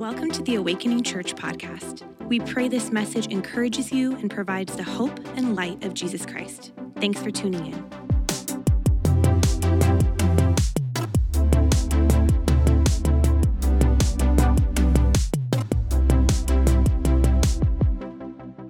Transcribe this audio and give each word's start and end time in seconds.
Welcome 0.00 0.30
to 0.30 0.42
the 0.42 0.54
Awakening 0.54 1.02
Church 1.02 1.34
podcast. 1.34 2.08
We 2.22 2.40
pray 2.40 2.68
this 2.68 2.90
message 2.90 3.26
encourages 3.26 3.92
you 3.92 4.16
and 4.16 4.30
provides 4.30 4.74
the 4.74 4.82
hope 4.82 5.20
and 5.36 5.54
light 5.54 5.84
of 5.84 5.92
Jesus 5.92 6.24
Christ. 6.24 6.72
Thanks 6.96 7.20
for 7.20 7.30
tuning 7.30 7.66
in. 7.66 7.86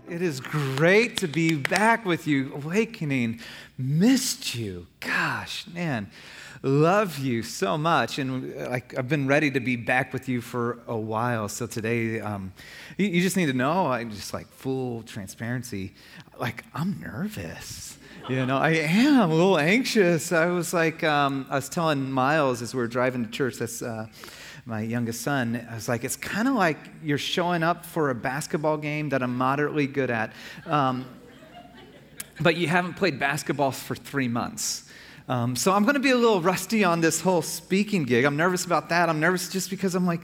It 0.09 0.21
is 0.21 0.41
great 0.41 1.17
to 1.19 1.29
be 1.29 1.55
back 1.55 2.05
with 2.05 2.27
you. 2.27 2.53
Awakening, 2.57 3.39
missed 3.79 4.57
you. 4.57 4.89
Gosh, 4.99 5.69
man 5.69 6.11
love 6.63 7.19
you 7.19 7.43
so 7.43 7.79
much. 7.79 8.19
And 8.19 8.55
like, 8.57 8.97
I've 8.99 9.09
been 9.09 9.27
ready 9.27 9.51
to 9.53 9.61
be 9.61 9.77
back 9.77 10.13
with 10.13 10.29
you 10.29 10.41
for 10.41 10.79
a 10.87 10.97
while. 10.97 11.49
So 11.49 11.67
today, 11.67 12.21
um, 12.21 12.53
you, 12.99 13.07
you, 13.07 13.23
just 13.23 13.37
need 13.37 13.47
to 13.47 13.53
know, 13.53 13.87
I 13.87 14.05
just 14.05 14.35
like 14.35 14.47
full 14.49 15.03
transparency, 15.03 15.95
like, 16.39 16.65
I'm 16.75 17.01
nervous. 17.01 17.97
You 18.29 18.45
know, 18.47 18.59
I 18.59 18.71
am 18.71 19.31
a 19.31 19.35
little 19.35 19.59
anxious. 19.59 20.31
I 20.31 20.47
was 20.47 20.75
like, 20.75 21.03
um, 21.03 21.47
I 21.49 21.57
was 21.57 21.69
telling 21.69 22.11
Miles 22.11 22.63
as 22.63 22.75
we 22.75 22.81
were 22.81 22.87
driving 22.87 23.25
to 23.25 23.31
church, 23.31 23.57
that's 23.57 23.83
uh, 23.83 24.07
my 24.67 24.83
youngest 24.83 25.23
son, 25.23 25.67
I 25.71 25.75
was 25.75 25.89
like, 25.89 26.05
it's 26.05 26.17
kind 26.17 26.47
of 26.47 26.55
like 26.55 26.77
you're 27.03 27.19
showing 27.19 27.63
up 27.63 27.85
for 27.85 28.11
a 28.11 28.15
basketball 28.15 28.77
game 28.77 29.09
that 29.09 29.23
I'm 29.23 29.37
moderately 29.37 29.87
good 29.87 30.11
at. 30.11 30.33
Um, 30.67 31.07
but 32.41 32.57
you 32.57 32.69
haven't 32.69 32.95
played 32.95 33.19
basketball 33.19 33.71
for 33.73 33.95
three 33.95 34.29
months. 34.29 34.90
Um, 35.31 35.55
so 35.55 35.73
I'm 35.73 35.85
going 35.85 35.95
to 35.95 36.01
be 36.01 36.11
a 36.11 36.17
little 36.17 36.41
rusty 36.41 36.83
on 36.83 37.01
this 37.01 37.21
whole 37.21 37.41
speaking 37.41 38.03
gig. 38.03 38.25
I'm 38.25 38.37
nervous 38.37 38.65
about 38.65 38.89
that. 38.89 39.09
I'm 39.09 39.21
nervous 39.21 39.49
just 39.49 39.71
because 39.71 39.95
I'm 39.95 40.05
like, 40.05 40.23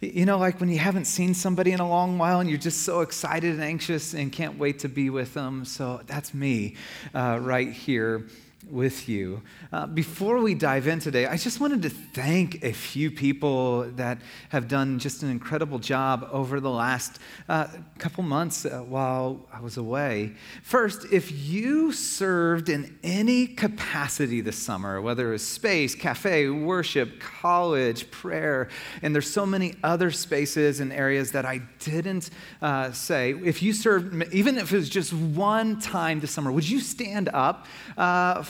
you 0.00 0.24
know, 0.24 0.38
like 0.38 0.60
when 0.60 0.68
you 0.68 0.78
haven't 0.78 1.06
seen 1.06 1.34
somebody 1.34 1.72
in 1.72 1.80
a 1.80 1.88
long 1.88 2.18
while 2.18 2.38
and 2.38 2.48
you're 2.48 2.56
just 2.56 2.82
so 2.82 3.00
excited 3.00 3.50
and 3.54 3.64
anxious 3.64 4.14
and 4.14 4.30
can't 4.30 4.56
wait 4.56 4.78
to 4.78 4.88
be 4.88 5.10
with 5.10 5.34
them. 5.34 5.64
So 5.64 6.02
that's 6.06 6.32
me 6.32 6.76
uh, 7.16 7.40
right 7.42 7.72
here 7.72 8.28
with 8.70 9.08
you. 9.08 9.42
Uh, 9.72 9.86
before 9.86 10.38
we 10.38 10.54
dive 10.54 10.86
in 10.86 10.98
today, 10.98 11.26
I 11.26 11.36
just 11.36 11.60
wanted 11.60 11.82
to 11.82 11.90
thank 11.90 12.64
a 12.64 12.72
few 12.72 13.10
people 13.10 13.82
that 13.96 14.18
have 14.48 14.68
done 14.68 14.98
just 14.98 15.22
an 15.22 15.30
incredible 15.30 15.78
job 15.78 16.28
over 16.32 16.60
the 16.60 16.70
last 16.70 17.18
uh, 17.48 17.68
couple 17.98 18.22
months 18.22 18.64
uh, 18.64 18.80
while 18.80 19.46
I 19.52 19.60
was 19.60 19.76
away. 19.76 20.32
First, 20.62 21.06
if 21.12 21.30
you 21.30 21.92
served 21.92 22.68
in 22.68 22.98
any 23.02 23.46
capacity 23.46 24.40
this 24.40 24.58
summer, 24.58 25.00
whether 25.00 25.28
it 25.28 25.32
was 25.32 25.46
space, 25.46 25.94
cafe, 25.94 26.48
worship, 26.48 27.20
college, 27.20 28.10
prayer, 28.10 28.68
and 29.02 29.14
there's 29.14 29.30
so 29.30 29.44
many 29.44 29.74
other 29.82 30.10
spaces 30.10 30.80
and 30.80 30.92
areas 30.92 31.32
that 31.32 31.44
I 31.44 31.58
didn't 31.80 32.30
uh, 32.62 32.92
say, 32.92 33.34
if 33.44 33.62
you 33.62 33.72
served, 33.72 34.32
even 34.32 34.58
if 34.58 34.72
it 34.72 34.76
was 34.76 34.88
just 34.88 35.12
one 35.12 35.80
time 35.80 36.20
this 36.20 36.30
summer, 36.30 36.50
would 36.50 36.68
you 36.68 36.80
stand 36.80 37.28
up? 37.32 37.66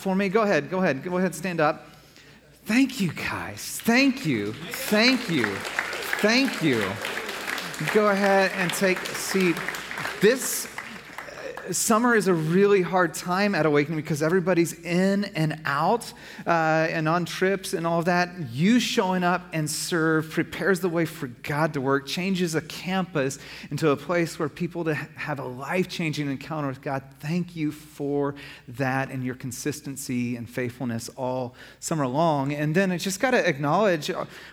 For 0.05 0.15
me? 0.15 0.29
Go 0.29 0.43
ahead, 0.43 0.69
go 0.69 0.81
ahead, 0.81 1.03
go 1.03 1.17
ahead, 1.17 1.35
stand 1.35 1.63
up. 1.63 1.87
Thank 2.67 3.01
you, 3.01 3.11
guys. 3.11 3.81
Thank 3.85 4.27
you. 4.27 4.53
Thank 4.53 5.31
you. 5.31 5.47
Thank 6.21 6.63
you. 6.63 6.85
Go 7.95 8.09
ahead 8.09 8.51
and 8.57 8.71
take 8.71 9.01
a 9.01 9.15
seat. 9.15 9.57
This 10.21 10.69
summer 11.71 12.15
is 12.15 12.29
a 12.29 12.35
really 12.35 12.83
hard 12.83 13.15
time 13.15 13.55
at 13.55 13.67
Awakening 13.67 13.97
because 13.97 14.23
everybody's 14.23 14.73
in 14.85 15.25
and 15.37 15.61
out 15.65 16.13
uh, 16.47 16.51
and 16.91 17.09
on 17.09 17.25
trips 17.25 17.73
and 17.73 17.87
all 17.87 17.99
of 17.99 18.05
that. 18.05 18.31
You 18.53 18.79
showing 18.79 19.25
up 19.25 19.43
and 19.53 19.69
serve 19.69 20.31
prepares 20.31 20.81
the 20.81 20.89
way 20.89 21.05
for 21.05 21.29
God 21.29 21.73
to 21.75 21.81
work, 21.81 22.07
changes 22.07 22.55
a 22.55 22.61
campus 22.61 23.39
into 23.71 23.91
a 23.91 23.97
place 23.97 24.39
where 24.39 24.49
people 24.49 24.85
to 24.85 24.95
have 24.95 25.39
a 25.39 25.45
life 25.45 25.89
changing 25.89 26.31
encounter 26.31 26.69
with 26.69 26.83
God. 26.83 27.03
Thank 27.21 27.57
you 27.57 27.73
for 27.73 28.35
that 28.69 29.11
and 29.11 29.25
your 29.25 29.35
consistency 29.35 30.37
and 30.37 30.49
faithfulness 30.49 31.09
all 31.17 31.55
summer 31.81 32.07
long. 32.07 32.53
And 32.53 32.75
then 32.75 32.93
I 32.93 32.99
just 32.99 33.21
got 33.21 33.31
to 33.31 33.49
acknowledge 33.49 34.11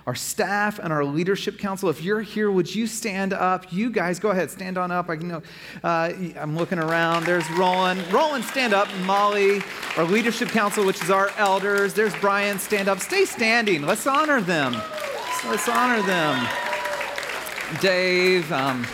our 0.08 0.16
staff 0.16 0.80
and 0.80 0.94
our 0.94 1.04
leadership 1.04 1.60
council. 1.60 1.90
If 1.90 2.02
you're 2.02 2.22
here, 2.22 2.52
would 2.52 2.74
you 2.74 2.88
stand 2.88 3.34
up? 3.34 3.74
You 3.74 3.90
guys, 3.90 4.20
go 4.20 4.30
ahead, 4.30 4.50
stand 4.50 4.78
on 4.78 4.92
up. 4.92 5.10
I 5.10 5.16
know 5.16 5.42
uh, 5.84 6.14
I'm 6.40 6.56
looking 6.56 6.80
around 6.80 7.01
around. 7.02 7.26
There's 7.26 7.50
Roland. 7.52 8.14
Roland, 8.14 8.44
stand 8.46 8.76
up. 8.76 8.88
Molly, 9.06 9.64
our 9.98 10.04
leadership 10.04 10.50
council, 10.50 10.86
which 10.86 11.02
is 11.02 11.10
our 11.10 11.32
elders. 11.38 11.96
There's 11.96 12.16
Brian, 12.18 12.60
stand 12.60 12.88
up. 12.88 13.00
Stay 13.00 13.26
standing. 13.26 13.82
Let's 13.82 14.06
honor 14.06 14.40
them. 14.40 14.74
Let's 15.48 15.68
honor 15.68 16.04
them. 16.04 16.48
Dave, 17.80 18.52
um, 18.52 18.86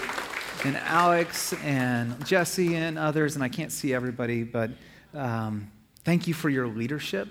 and 0.63 0.77
Alex, 0.77 1.51
and 1.63 2.25
Jesse, 2.25 2.75
and 2.75 2.97
others. 2.97 3.35
And 3.35 3.43
I 3.43 3.49
can't 3.49 3.73
see 3.73 3.93
everybody, 3.93 4.43
but 4.43 4.71
um, 5.13 5.69
thank 6.05 6.27
you 6.27 6.33
for 6.33 6.49
your 6.49 6.67
leadership. 6.67 7.27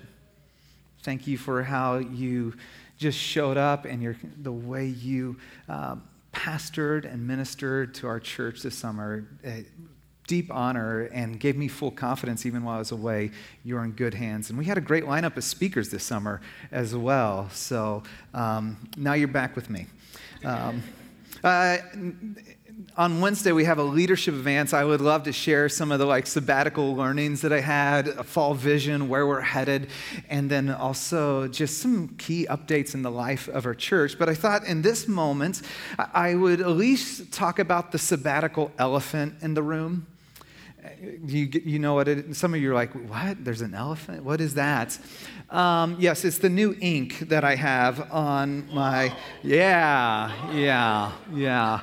Thank 1.05 1.27
you 1.27 1.39
for 1.39 1.63
how 1.63 1.99
you 1.99 2.53
just 2.99 3.19
showed 3.19 3.57
up 3.57 3.87
and 3.87 4.03
your, 4.03 4.17
the 4.43 4.53
way 4.53 4.89
you 4.89 5.39
uh, 5.71 5.97
pastored 6.35 7.11
and 7.11 7.27
ministered 7.27 7.95
to 7.95 8.07
our 8.09 8.21
church 8.21 8.61
this 8.61 8.75
summer 8.75 9.27
deep 10.27 10.53
honor 10.53 11.03
and 11.13 11.39
gave 11.39 11.57
me 11.57 11.69
full 11.69 11.91
confidence 11.91 12.47
even 12.47 12.65
while 12.65 12.77
I 12.77 12.79
was 12.79 12.93
away. 12.93 13.31
You're 13.65 13.85
in 13.85 13.93
good 13.93 14.15
hands. 14.15 14.51
And 14.51 14.59
we 14.59 14.65
had 14.65 14.79
a 14.79 14.81
great 14.81 15.05
lineup 15.05 15.37
of 15.37 15.45
speakers 15.45 15.91
this 15.91 16.05
summer 16.05 16.41
as 16.71 16.95
well. 16.95 17.49
So 17.51 18.03
um, 18.35 18.77
now 18.97 19.13
you're 19.15 19.29
back 19.29 19.57
with 19.57 19.71
me. 19.71 19.87
Um, 20.45 20.83
uh, 21.43 21.79
on 22.97 23.21
Wednesday 23.21 23.53
we 23.53 23.65
have 23.65 23.79
a 23.79 23.83
leadership 23.83 24.35
advance. 24.35 24.73
I 24.73 24.85
would 24.85 25.01
love 25.01 25.23
to 25.25 25.33
share 25.33 25.69
some 25.69 25.93
of 25.93 25.99
the 25.99 26.07
like 26.07 26.27
sabbatical 26.27 26.95
learnings 26.95 27.41
that 27.41 27.53
I 27.53 27.61
had, 27.61 28.09
a 28.09 28.25
fall 28.25 28.55
vision, 28.55 29.09
where 29.09 29.27
we're 29.27 29.41
headed, 29.41 29.89
and 30.29 30.51
then 30.51 30.71
also 30.71 31.49
just 31.49 31.79
some 31.79 32.09
key 32.19 32.47
updates 32.49 32.95
in 32.95 33.03
the 33.03 33.11
life 33.11 33.49
of 33.49 33.65
our 33.67 33.75
church. 33.75 34.19
But 34.19 34.29
I 34.29 34.35
thought 34.35 34.65
in 34.65 34.83
this 34.83 35.09
moment 35.09 35.63
I 35.99 36.35
would 36.35 36.61
at 36.61 36.71
least 36.71 37.33
talk 37.33 37.59
about 37.59 37.93
the 37.93 37.99
sabbatical 37.99 38.73
elephant 38.79 39.37
in 39.41 39.55
the 39.55 39.63
room 39.63 40.07
you, 41.27 41.49
you 41.65 41.79
know 41.79 41.95
what 41.95 42.09
it? 42.09 42.35
Some 42.37 42.55
of 42.55 42.61
you 42.61 42.71
are 42.71 42.75
like, 42.75 42.93
what? 43.09 43.45
There's 43.45 43.61
an 43.61 43.75
elephant? 43.75 44.25
What 44.25 44.41
is 44.41 44.55
that? 44.55 44.99
Um, 45.51 45.97
yes, 45.99 46.25
it's 46.25 46.39
the 46.39 46.49
new 46.49 46.77
ink 46.81 47.21
that 47.29 47.45
I 47.45 47.55
have 47.55 48.11
on 48.13 48.73
my, 48.75 49.17
yeah, 49.43 50.53
yeah, 50.53 51.13
yeah. 51.33 51.81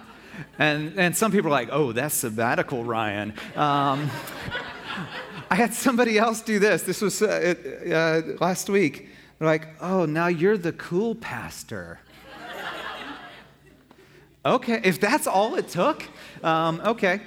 And, 0.60 0.98
and 0.98 1.16
some 1.16 1.32
people 1.32 1.48
are 1.48 1.52
like, 1.52 1.70
oh, 1.72 1.92
that's 1.92 2.16
sabbatical, 2.16 2.84
Ryan. 2.84 3.34
Um, 3.56 4.10
I 5.50 5.56
had 5.56 5.74
somebody 5.74 6.18
else 6.18 6.42
do 6.42 6.60
this. 6.60 6.84
This 6.84 7.02
was 7.02 7.22
uh, 7.22 7.54
uh, 7.86 8.44
last 8.44 8.70
week. 8.70 9.10
They're 9.38 9.48
like, 9.48 9.68
oh, 9.82 10.06
now 10.06 10.28
you're 10.28 10.58
the 10.58 10.74
cool 10.74 11.16
pastor. 11.16 12.00
okay, 14.46 14.82
if 14.84 15.00
that's 15.00 15.28
all 15.28 15.56
it 15.56 15.68
took, 15.70 16.04
um, 16.44 16.82
okay. 16.86 17.22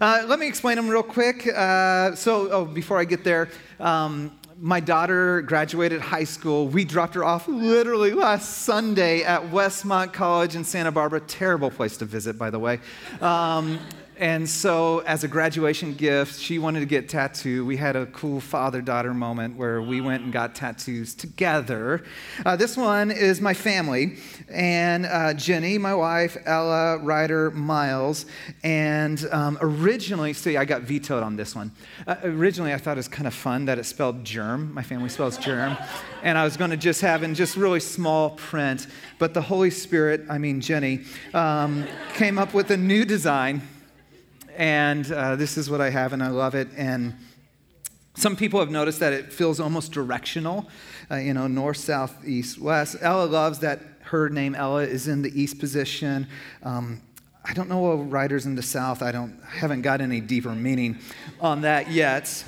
Uh, 0.00 0.24
let 0.26 0.40
me 0.40 0.48
explain 0.48 0.76
them 0.76 0.88
real 0.88 1.02
quick. 1.02 1.46
Uh, 1.46 2.14
so, 2.16 2.50
oh, 2.50 2.64
before 2.64 2.98
I 2.98 3.04
get 3.04 3.22
there, 3.22 3.48
um, 3.78 4.36
my 4.58 4.80
daughter 4.80 5.42
graduated 5.42 6.00
high 6.00 6.24
school. 6.24 6.66
We 6.66 6.84
dropped 6.84 7.14
her 7.14 7.22
off 7.22 7.46
literally 7.46 8.12
last 8.12 8.64
Sunday 8.64 9.22
at 9.22 9.42
Westmont 9.42 10.12
College 10.12 10.56
in 10.56 10.64
Santa 10.64 10.90
Barbara. 10.90 11.20
Terrible 11.20 11.70
place 11.70 11.96
to 11.98 12.04
visit, 12.04 12.36
by 12.36 12.50
the 12.50 12.58
way. 12.58 12.80
Um, 13.20 13.78
and 14.18 14.48
so, 14.48 15.00
as 15.00 15.24
a 15.24 15.28
graduation 15.28 15.92
gift, 15.92 16.40
she 16.40 16.58
wanted 16.58 16.80
to 16.80 16.86
get 16.86 17.06
tattooed. 17.06 17.66
We 17.66 17.76
had 17.76 17.96
a 17.96 18.06
cool 18.06 18.40
father 18.40 18.80
daughter 18.80 19.12
moment 19.12 19.56
where 19.56 19.82
we 19.82 20.00
went 20.00 20.22
and 20.22 20.32
got 20.32 20.54
tattoos 20.54 21.14
together. 21.14 22.02
Uh, 22.44 22.56
this 22.56 22.78
one 22.78 23.10
is 23.10 23.42
my 23.42 23.52
family, 23.52 24.16
and 24.48 25.04
uh, 25.04 25.34
Jenny, 25.34 25.76
my 25.76 25.94
wife, 25.94 26.36
Ella, 26.46 26.96
Ryder, 26.96 27.50
Miles. 27.50 28.24
And 28.64 29.22
um, 29.32 29.58
originally, 29.60 30.32
see, 30.32 30.56
I 30.56 30.64
got 30.64 30.82
vetoed 30.82 31.22
on 31.22 31.36
this 31.36 31.54
one. 31.54 31.72
Uh, 32.06 32.16
originally, 32.22 32.72
I 32.72 32.78
thought 32.78 32.96
it 32.96 33.00
was 33.00 33.08
kind 33.08 33.26
of 33.26 33.34
fun 33.34 33.66
that 33.66 33.78
it 33.78 33.84
spelled 33.84 34.24
germ. 34.24 34.72
My 34.72 34.82
family 34.82 35.10
spells 35.10 35.36
germ. 35.36 35.76
And 36.22 36.36
I 36.36 36.42
was 36.42 36.56
going 36.56 36.70
to 36.72 36.76
just 36.76 37.02
have 37.02 37.22
in 37.22 37.36
just 37.36 37.56
really 37.56 37.78
small 37.78 38.30
print. 38.30 38.88
But 39.20 39.32
the 39.32 39.42
Holy 39.42 39.70
Spirit, 39.70 40.24
I 40.28 40.38
mean, 40.38 40.60
Jenny, 40.60 41.04
um, 41.34 41.86
came 42.14 42.36
up 42.36 42.52
with 42.52 42.72
a 42.72 42.76
new 42.76 43.04
design 43.04 43.62
and 44.56 45.10
uh, 45.10 45.36
this 45.36 45.56
is 45.56 45.70
what 45.70 45.80
I 45.80 45.90
have, 45.90 46.12
and 46.12 46.22
I 46.22 46.28
love 46.28 46.54
it. 46.54 46.68
And 46.76 47.14
some 48.14 48.36
people 48.36 48.60
have 48.60 48.70
noticed 48.70 49.00
that 49.00 49.12
it 49.12 49.32
feels 49.32 49.60
almost 49.60 49.92
directional, 49.92 50.68
uh, 51.10 51.16
you 51.16 51.34
know, 51.34 51.46
north, 51.46 51.76
south, 51.76 52.26
east, 52.26 52.58
west. 52.58 52.96
Ella 53.00 53.26
loves 53.26 53.58
that 53.60 53.80
her 54.04 54.28
name, 54.28 54.54
Ella, 54.54 54.82
is 54.82 55.08
in 55.08 55.22
the 55.22 55.40
east 55.40 55.58
position. 55.58 56.26
Um, 56.62 57.02
I 57.44 57.52
don't 57.52 57.68
know 57.68 57.78
what 57.78 58.10
Ryder's 58.10 58.46
in 58.46 58.54
the 58.54 58.62
south. 58.62 59.02
I 59.02 59.12
don't 59.12 59.38
I 59.44 59.58
haven't 59.58 59.82
got 59.82 60.00
any 60.00 60.20
deeper 60.20 60.54
meaning 60.54 60.98
on 61.40 61.60
that 61.60 61.90
yet. 61.90 62.44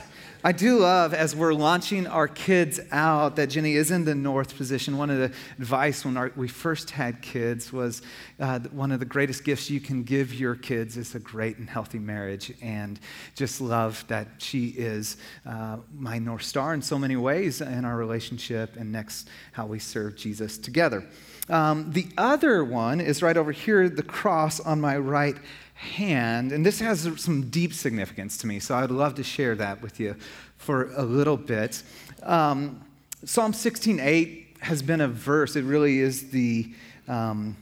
I 0.49 0.53
do 0.53 0.79
love 0.79 1.12
as 1.12 1.37
we're 1.37 1.53
launching 1.53 2.06
our 2.06 2.27
kids 2.27 2.81
out 2.91 3.37
that 3.37 3.49
Jenny 3.49 3.75
is 3.75 3.91
in 3.91 4.06
the 4.06 4.15
north 4.15 4.56
position. 4.56 4.97
One 4.97 5.11
of 5.11 5.19
the 5.19 5.31
advice 5.59 6.06
when 6.06 6.17
our, 6.17 6.33
we 6.37 6.49
first 6.49 6.89
had 6.89 7.21
kids 7.21 7.71
was 7.71 8.00
uh, 8.41 8.61
one 8.71 8.91
of 8.91 8.99
the 8.99 9.05
greatest 9.05 9.45
gifts 9.45 9.69
you 9.69 9.79
can 9.79 10.05
give 10.05 10.33
your 10.33 10.55
kids 10.55 10.97
is 10.97 11.15
a 11.15 11.19
great 11.19 11.59
and 11.59 11.69
healthy 11.69 11.99
marriage. 11.99 12.50
And 12.62 12.99
just 13.35 13.61
love 13.61 14.03
that 14.09 14.27
she 14.39 14.69
is 14.69 15.19
uh, 15.45 15.81
my 15.95 16.19
North 16.19 16.45
Star 16.45 16.73
in 16.73 16.81
so 16.81 16.99
many 16.99 17.17
ways 17.17 17.61
in 17.61 17.85
our 17.85 17.99
relationship 17.99 18.75
and 18.77 18.91
next 18.91 19.29
how 19.53 19.67
we 19.67 19.79
serve 19.79 20.17
Jesus 20.17 20.56
together. 20.56 21.05
Um, 21.50 21.93
the 21.93 22.06
other 22.17 22.65
one 22.65 23.03
is 23.03 23.23
right 23.23 23.37
over 23.37 23.53
here, 23.53 23.89
the 23.89 24.03
cross 24.03 24.61
on 24.61 24.81
my 24.81 24.97
right 24.97 25.37
hand. 25.78 26.50
And 26.50 26.66
this 26.66 26.80
has 26.80 27.08
some 27.16 27.48
deep 27.50 27.72
significance 27.72 28.36
to 28.38 28.48
me, 28.48 28.58
so 28.58 28.75
I'd 28.75 28.90
love 28.90 29.14
to 29.14 29.22
share 29.22 29.54
that 29.54 29.80
with 29.80 30.00
you 30.00 30.16
for 30.56 30.92
a 30.94 31.04
little 31.04 31.36
bit. 31.36 31.82
Um, 32.25 32.84
Psalm 33.25 33.52
16:8 33.52 34.58
has 34.60 34.82
been 34.82 35.00
a 35.00 35.08
verse. 35.08 35.54
It 35.54 35.64
really 35.64 36.00
is 36.00 36.30
the 36.30 36.72
um, 37.06 37.56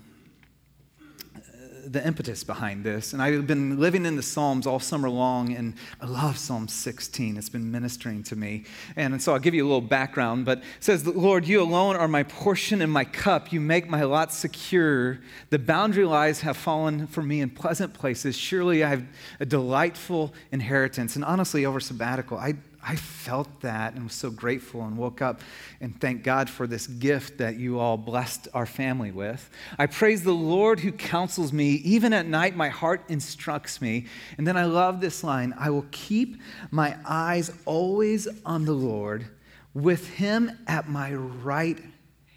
the 1.87 2.05
impetus 2.05 2.43
behind 2.43 2.85
this. 2.85 3.13
And 3.13 3.23
I've 3.23 3.47
been 3.47 3.79
living 3.79 4.05
in 4.07 4.17
the 4.17 4.23
Psalms 4.23 4.67
all 4.67 4.81
summer 4.81 5.09
long, 5.09 5.55
and 5.55 5.75
I 6.01 6.07
love 6.07 6.37
Psalm 6.37 6.69
16. 6.69 7.37
It's 7.37 7.49
been 7.49 7.71
ministering 7.71 8.23
to 8.25 8.37
me. 8.37 8.65
And 8.97 9.23
so 9.23 9.33
I'll 9.33 9.39
give 9.39 9.55
you 9.55 9.65
a 9.65 9.69
little 9.69 9.81
background, 9.81 10.45
but 10.45 10.59
it 10.59 10.65
says, 10.81 11.07
Lord, 11.07 11.47
you 11.47 11.63
alone 11.63 11.97
are 11.97 12.09
my 12.09 12.25
portion 12.25 12.83
and 12.83 12.93
my 12.93 13.05
cup. 13.05 13.53
You 13.53 13.61
make 13.61 13.89
my 13.89 14.03
lot 14.03 14.33
secure. 14.33 15.21
The 15.51 15.59
boundary 15.59 16.05
lines 16.05 16.41
have 16.41 16.57
fallen 16.57 17.07
for 17.07 17.23
me 17.23 17.41
in 17.41 17.51
pleasant 17.51 17.95
places. 17.95 18.37
Surely 18.37 18.83
I 18.83 18.91
have 18.91 19.05
a 19.39 19.47
delightful 19.47 20.35
inheritance. 20.51 21.17
And 21.17 21.25
honestly, 21.25 21.65
over 21.65 21.79
sabbatical, 21.81 22.39
I, 22.39 22.55
I 22.89 22.95
felt 22.95 23.63
that 23.63 23.95
and 23.95 24.05
was 24.05 24.13
so 24.13 24.31
grateful 24.31 24.83
and 24.85 24.97
woke 24.97 25.21
up 25.21 25.41
and 25.81 26.01
thank 26.01 26.23
God 26.23 26.49
for 26.49 26.69
this 26.69 26.87
gift 26.87 27.39
that 27.39 27.57
you 27.57 27.81
all 27.81 27.97
blessed 27.97 28.47
our 28.55 28.65
family 28.65 29.11
with. 29.11 29.51
I 29.77 29.87
praise 29.87 30.23
the 30.23 30.33
Lord 30.33 30.79
who 30.79 30.93
counsels 30.93 31.53
me. 31.53 31.73
Even 31.85 32.13
at 32.13 32.27
night, 32.27 32.55
my 32.55 32.69
heart 32.69 33.03
instructs 33.09 33.81
me. 33.81 34.07
And 34.39 34.47
then 34.47 34.57
I 34.57 34.67
love 34.67 35.01
this 35.01 35.25
line 35.25 35.53
I 35.59 35.71
will 35.71 35.87
keep 35.91 36.41
my 36.71 36.97
eyes 37.05 37.51
always 37.65 38.29
on 38.45 38.65
the 38.67 38.73
Lord, 38.73 39.27
with 39.75 40.09
him 40.11 40.57
at 40.69 40.89
my 40.89 41.13
right 41.13 41.83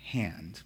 hand. 0.06 0.64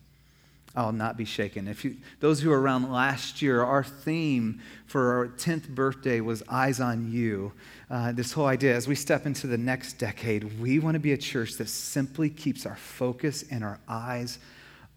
I'll 0.76 0.92
not 0.92 1.18
be 1.18 1.26
shaken. 1.26 1.68
If 1.68 1.86
you, 1.86 1.98
those 2.20 2.40
who 2.40 2.50
were 2.50 2.60
around 2.60 2.92
last 2.92 3.42
year, 3.44 3.62
our 3.62 3.84
theme 3.84 4.60
for 4.88 5.18
our 5.18 5.28
10th 5.28 5.70
birthday 5.70 6.20
was 6.20 6.42
Eyes 6.50 6.80
on 6.80 7.12
You. 7.12 7.54
Uh, 7.92 8.12
this 8.12 8.32
whole 8.32 8.48
idea, 8.48 8.76
as 8.76 8.88
we 8.88 8.96
step 8.96 9.28
into 9.28 9.46
the 9.46 9.58
next 9.58 9.94
decade, 9.94 10.60
we 10.60 10.80
want 10.80 10.96
to 10.96 11.00
be 11.00 11.14
a 11.14 11.18
church 11.18 11.54
that 11.54 11.70
simply 11.70 12.30
keeps 12.30 12.66
our 12.66 12.76
focus 12.76 13.46
and 13.52 13.64
our 13.64 13.80
eyes 13.88 14.40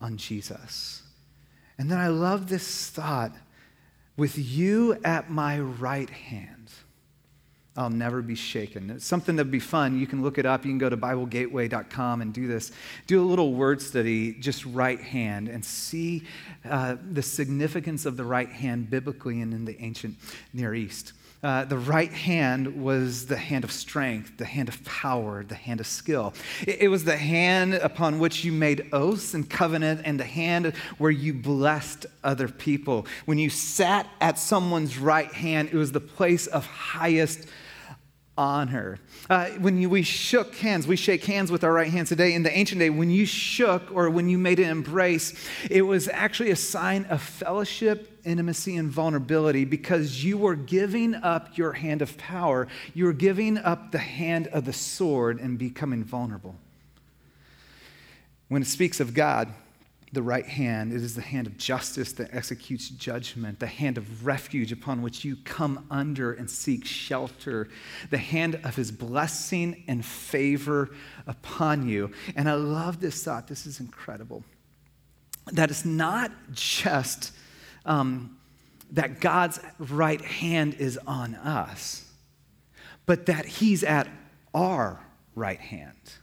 on 0.00 0.16
Jesus. 0.16 1.02
And 1.78 1.90
then 1.90 1.98
I 1.98 2.08
love 2.08 2.48
this 2.48 2.88
thought 2.88 3.32
with 4.16 4.38
you 4.38 4.98
at 5.04 5.30
my 5.30 5.60
right 5.60 6.08
hand. 6.08 6.70
I'll 7.76 7.90
never 7.90 8.22
be 8.22 8.34
shaken. 8.34 8.90
It's 8.90 9.04
something 9.04 9.36
that'd 9.36 9.52
be 9.52 9.60
fun. 9.60 9.98
You 9.98 10.06
can 10.06 10.22
look 10.22 10.38
it 10.38 10.46
up. 10.46 10.64
You 10.64 10.70
can 10.70 10.78
go 10.78 10.88
to 10.88 10.96
BibleGateway.com 10.96 12.22
and 12.22 12.32
do 12.32 12.46
this. 12.48 12.72
Do 13.06 13.22
a 13.22 13.26
little 13.26 13.52
word 13.52 13.82
study, 13.82 14.32
just 14.32 14.64
right 14.64 15.00
hand, 15.00 15.48
and 15.48 15.64
see 15.64 16.24
uh, 16.68 16.96
the 17.12 17.22
significance 17.22 18.06
of 18.06 18.16
the 18.16 18.24
right 18.24 18.48
hand 18.48 18.88
biblically 18.88 19.40
and 19.40 19.52
in 19.52 19.64
the 19.66 19.78
ancient 19.80 20.16
Near 20.54 20.74
East. 20.74 21.12
Uh, 21.42 21.64
the 21.64 21.76
right 21.76 22.12
hand 22.12 22.82
was 22.82 23.26
the 23.26 23.36
hand 23.36 23.62
of 23.62 23.70
strength, 23.70 24.38
the 24.38 24.44
hand 24.44 24.68
of 24.68 24.82
power, 24.84 25.44
the 25.44 25.54
hand 25.54 25.80
of 25.80 25.86
skill. 25.86 26.32
It, 26.66 26.82
it 26.82 26.88
was 26.88 27.04
the 27.04 27.16
hand 27.16 27.74
upon 27.74 28.18
which 28.18 28.42
you 28.42 28.52
made 28.52 28.88
oaths 28.92 29.34
and 29.34 29.48
covenant, 29.48 30.00
and 30.04 30.18
the 30.18 30.24
hand 30.24 30.72
where 30.96 31.10
you 31.10 31.34
blessed 31.34 32.06
other 32.24 32.48
people. 32.48 33.06
When 33.26 33.38
you 33.38 33.50
sat 33.50 34.08
at 34.20 34.38
someone's 34.38 34.98
right 34.98 35.30
hand, 35.30 35.68
it 35.72 35.76
was 35.76 35.92
the 35.92 36.00
place 36.00 36.46
of 36.46 36.64
highest 36.66 37.46
honor. 38.36 38.98
Uh, 39.30 39.46
when 39.60 39.78
you, 39.80 39.88
we 39.88 40.02
shook 40.02 40.54
hands, 40.56 40.86
we 40.86 40.96
shake 40.96 41.24
hands 41.24 41.50
with 41.50 41.64
our 41.64 41.72
right 41.72 41.90
hands 41.90 42.10
today. 42.10 42.34
In 42.34 42.42
the 42.42 42.56
ancient 42.56 42.78
day, 42.78 42.90
when 42.90 43.10
you 43.10 43.26
shook 43.26 43.82
or 43.92 44.10
when 44.10 44.28
you 44.28 44.38
made 44.38 44.58
an 44.58 44.68
embrace, 44.68 45.34
it 45.70 45.82
was 45.82 46.08
actually 46.08 46.50
a 46.50 46.56
sign 46.56 47.04
of 47.06 47.22
fellowship, 47.22 48.20
intimacy, 48.24 48.76
and 48.76 48.90
vulnerability 48.90 49.64
because 49.64 50.22
you 50.22 50.38
were 50.38 50.54
giving 50.54 51.14
up 51.14 51.56
your 51.56 51.72
hand 51.72 52.02
of 52.02 52.16
power. 52.18 52.68
You 52.94 53.06
were 53.06 53.12
giving 53.12 53.58
up 53.58 53.92
the 53.92 53.98
hand 53.98 54.48
of 54.48 54.64
the 54.64 54.72
sword 54.72 55.40
and 55.40 55.58
becoming 55.58 56.04
vulnerable. 56.04 56.56
When 58.48 58.62
it 58.62 58.68
speaks 58.68 59.00
of 59.00 59.14
God, 59.14 59.52
the 60.16 60.22
right 60.22 60.46
hand. 60.46 60.94
It 60.94 61.02
is 61.02 61.14
the 61.14 61.20
hand 61.20 61.46
of 61.46 61.58
justice 61.58 62.12
that 62.14 62.32
executes 62.32 62.88
judgment, 62.88 63.60
the 63.60 63.66
hand 63.66 63.98
of 63.98 64.24
refuge 64.24 64.72
upon 64.72 65.02
which 65.02 65.26
you 65.26 65.36
come 65.44 65.86
under 65.90 66.32
and 66.32 66.48
seek 66.50 66.86
shelter, 66.86 67.68
the 68.08 68.16
hand 68.16 68.58
of 68.64 68.74
his 68.76 68.90
blessing 68.90 69.84
and 69.86 70.02
favor 70.02 70.88
upon 71.26 71.86
you. 71.86 72.12
And 72.34 72.48
I 72.48 72.54
love 72.54 72.98
this 72.98 73.22
thought. 73.22 73.46
This 73.46 73.66
is 73.66 73.78
incredible. 73.78 74.42
That 75.52 75.70
it's 75.70 75.84
not 75.84 76.32
just 76.50 77.32
um, 77.84 78.38
that 78.92 79.20
God's 79.20 79.60
right 79.78 80.22
hand 80.22 80.76
is 80.78 80.98
on 81.06 81.34
us, 81.34 82.10
but 83.04 83.26
that 83.26 83.44
he's 83.44 83.84
at 83.84 84.08
our 84.54 84.98
right 85.34 85.60
hand. 85.60 86.14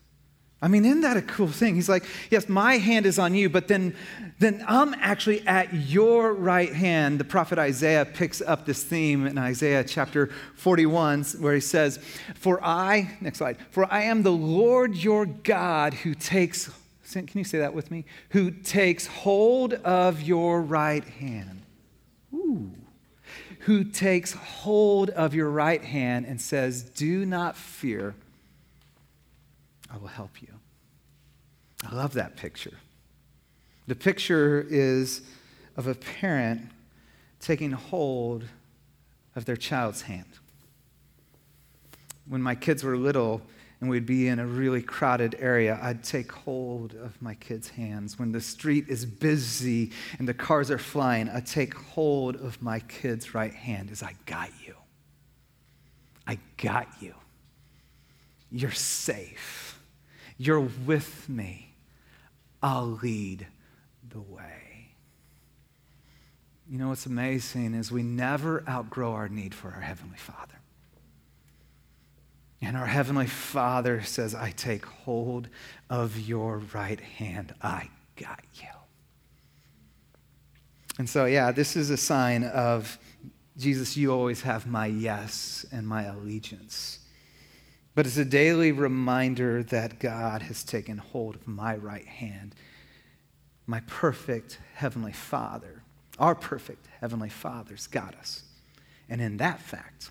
I 0.64 0.70
mean, 0.70 0.86
isn't 0.86 1.02
that 1.02 1.18
a 1.18 1.22
cool 1.22 1.50
thing? 1.50 1.76
He's 1.76 1.90
like, 1.90 2.06
yes, 2.30 2.48
my 2.48 2.78
hand 2.78 3.06
is 3.06 3.20
on 3.20 3.36
you, 3.36 3.50
but 3.50 3.68
then, 3.68 3.94
then 4.40 4.64
I'm 4.66 4.94
actually 4.94 5.46
at 5.46 5.74
your 5.74 6.34
right 6.34 6.72
hand. 6.72 7.20
The 7.20 7.26
prophet 7.26 7.60
Isaiah 7.60 8.06
picks 8.06 8.42
up 8.42 8.66
this 8.66 8.82
theme 8.82 9.28
in 9.28 9.38
Isaiah 9.38 9.84
chapter 9.84 10.28
41, 10.56 11.26
where 11.42 11.54
he 11.54 11.60
says, 11.60 11.98
For 12.36 12.64
I, 12.64 13.18
next 13.20 13.40
slide, 13.40 13.58
for 13.72 13.92
I 13.92 14.04
am 14.04 14.24
the 14.24 14.32
Lord 14.32 14.96
your 14.96 15.26
God 15.26 15.96
who 15.96 16.16
takes, 16.16 16.72
can 17.12 17.28
you 17.34 17.44
say 17.44 17.60
that 17.60 17.74
with 17.74 17.92
me? 17.92 18.06
Who 18.30 18.50
takes 18.50 19.06
hold 19.06 19.74
of 19.74 20.22
your 20.22 20.62
right 20.62 21.04
hand. 21.04 21.64
Ooh. 22.34 22.72
Who 23.60 23.84
takes 23.84 24.32
hold 24.32 25.10
of 25.10 25.34
your 25.34 25.50
right 25.50 25.84
hand 25.84 26.26
and 26.26 26.40
says, 26.40 26.84
Do 26.84 27.26
not 27.26 27.58
fear. 27.58 28.16
I 29.94 29.98
will 29.98 30.08
help 30.08 30.42
you. 30.42 30.50
I 31.86 31.94
love 31.94 32.14
that 32.14 32.36
picture. 32.36 32.78
The 33.88 33.96
picture 33.96 34.66
is 34.68 35.22
of 35.78 35.88
a 35.88 35.94
parent 35.94 36.62
taking 37.40 37.72
hold 37.72 38.46
of 39.36 39.46
their 39.46 39.58
child's 39.58 40.04
hand. 40.04 40.40
When 42.28 42.42
my 42.42 42.56
kids 42.56 42.84
were 42.84 42.98
little 42.98 43.42
and 43.82 43.90
we'd 43.90 44.06
be 44.06 44.30
in 44.30 44.40
a 44.40 44.48
really 44.48 44.82
crowded 44.82 45.36
area, 45.40 45.78
I'd 45.82 46.04
take 46.04 46.32
hold 46.32 46.96
of 46.96 47.22
my 47.22 47.36
kids' 47.36 47.70
hands. 47.70 48.18
When 48.18 48.32
the 48.32 48.40
street 48.42 48.86
is 48.88 49.06
busy 49.06 49.92
and 50.18 50.28
the 50.28 50.34
cars 50.34 50.72
are 50.72 50.78
flying, 50.78 51.30
I'd 51.30 51.46
take 51.46 51.74
hold 51.74 52.38
of 52.38 52.62
my 52.62 52.80
kid's 52.80 53.36
right 53.36 53.54
hand 53.54 53.92
as 53.92 54.02
I 54.02 54.16
got 54.26 54.50
you. 54.66 54.76
I 56.26 56.40
got 56.58 56.88
you. 57.02 57.14
You're 58.50 58.72
safe. 58.72 59.63
You're 60.38 60.60
with 60.60 61.28
me. 61.30 61.76
I'll 62.62 63.00
lead 63.02 63.48
the 64.10 64.22
way. 64.22 64.96
You 66.70 66.80
know 66.80 66.90
what's 66.90 67.06
amazing 67.06 67.74
is 67.74 67.92
we 67.92 68.04
never 68.04 68.64
outgrow 68.68 69.12
our 69.12 69.30
need 69.30 69.54
for 69.54 69.70
our 69.72 69.82
Heavenly 69.82 70.18
Father. 70.18 70.56
And 72.62 72.78
our 72.78 72.86
Heavenly 72.86 73.28
Father 73.28 74.02
says, 74.04 74.34
I 74.34 74.52
take 74.52 74.86
hold 74.86 75.50
of 75.90 76.18
your 76.20 76.60
right 76.74 77.00
hand. 77.00 77.54
I 77.62 77.90
got 78.16 78.40
you. 78.56 78.68
And 80.98 81.10
so, 81.10 81.26
yeah, 81.26 81.52
this 81.52 81.76
is 81.76 81.90
a 81.90 81.98
sign 81.98 82.46
of 82.46 82.98
Jesus, 83.58 83.96
you 83.96 84.12
always 84.12 84.42
have 84.42 84.66
my 84.66 84.88
yes 84.88 85.66
and 85.72 85.88
my 85.88 86.04
allegiance. 86.04 87.00
But 87.96 88.08
it's 88.08 88.18
a 88.18 88.26
daily 88.26 88.72
reminder 88.72 89.64
that 89.64 90.00
God 90.00 90.42
has 90.44 90.64
taken 90.64 90.98
hold 90.98 91.36
of 91.36 91.48
my 91.48 91.76
right 91.76 92.08
hand. 92.08 92.56
My 93.68 93.82
perfect 93.82 94.60
Heavenly 94.74 95.12
Father, 95.12 95.84
our 96.18 96.34
perfect 96.34 96.88
Heavenly 97.00 97.30
Father's 97.30 97.88
got 97.88 98.16
us. 98.16 98.44
And 99.10 99.22
in 99.22 99.38
that 99.38 99.60
fact, 99.60 100.10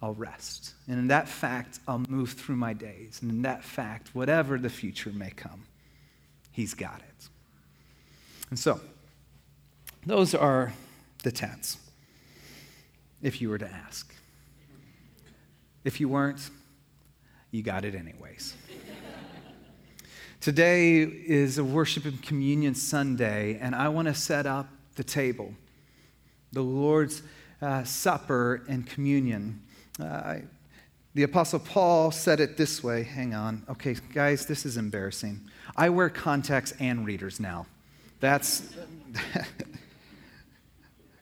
I'll 0.00 0.14
rest. 0.14 0.72
And 0.88 0.98
in 0.98 1.08
that 1.08 1.28
fact, 1.28 1.80
I'll 1.86 2.02
move 2.08 2.32
through 2.32 2.56
my 2.56 2.72
days. 2.72 3.18
And 3.22 3.30
in 3.30 3.42
that 3.42 3.64
fact, 3.64 4.14
whatever 4.14 4.58
the 4.58 4.70
future 4.70 5.10
may 5.10 5.30
come, 5.30 5.64
He's 6.52 6.72
got 6.72 7.00
it. 7.00 7.28
And 8.48 8.58
so, 8.58 8.80
those 10.06 10.34
are 10.34 10.72
the 11.22 11.32
tents, 11.32 11.76
if 13.20 13.42
you 13.42 13.50
were 13.50 13.58
to 13.58 13.68
ask. 13.68 14.14
If 15.84 16.00
you 16.00 16.08
weren't, 16.08 16.50
you 17.56 17.62
got 17.62 17.86
it 17.86 17.94
anyways. 17.94 18.54
Today 20.42 21.00
is 21.00 21.56
a 21.56 21.64
worship 21.64 22.04
and 22.04 22.22
communion 22.22 22.74
Sunday, 22.74 23.58
and 23.58 23.74
I 23.74 23.88
want 23.88 24.08
to 24.08 24.14
set 24.14 24.44
up 24.44 24.68
the 24.94 25.02
table, 25.02 25.54
the 26.52 26.60
Lord's 26.60 27.22
uh, 27.62 27.82
Supper 27.84 28.62
and 28.68 28.86
communion. 28.86 29.62
Uh, 29.98 30.36
the 31.14 31.22
Apostle 31.22 31.60
Paul 31.60 32.10
said 32.10 32.40
it 32.40 32.58
this 32.58 32.84
way. 32.84 33.02
Hang 33.02 33.32
on. 33.32 33.64
Okay, 33.70 33.96
guys, 34.12 34.44
this 34.44 34.66
is 34.66 34.76
embarrassing. 34.76 35.40
I 35.74 35.88
wear 35.88 36.10
contacts 36.10 36.74
and 36.78 37.06
readers 37.06 37.40
now. 37.40 37.66
That's. 38.20 38.74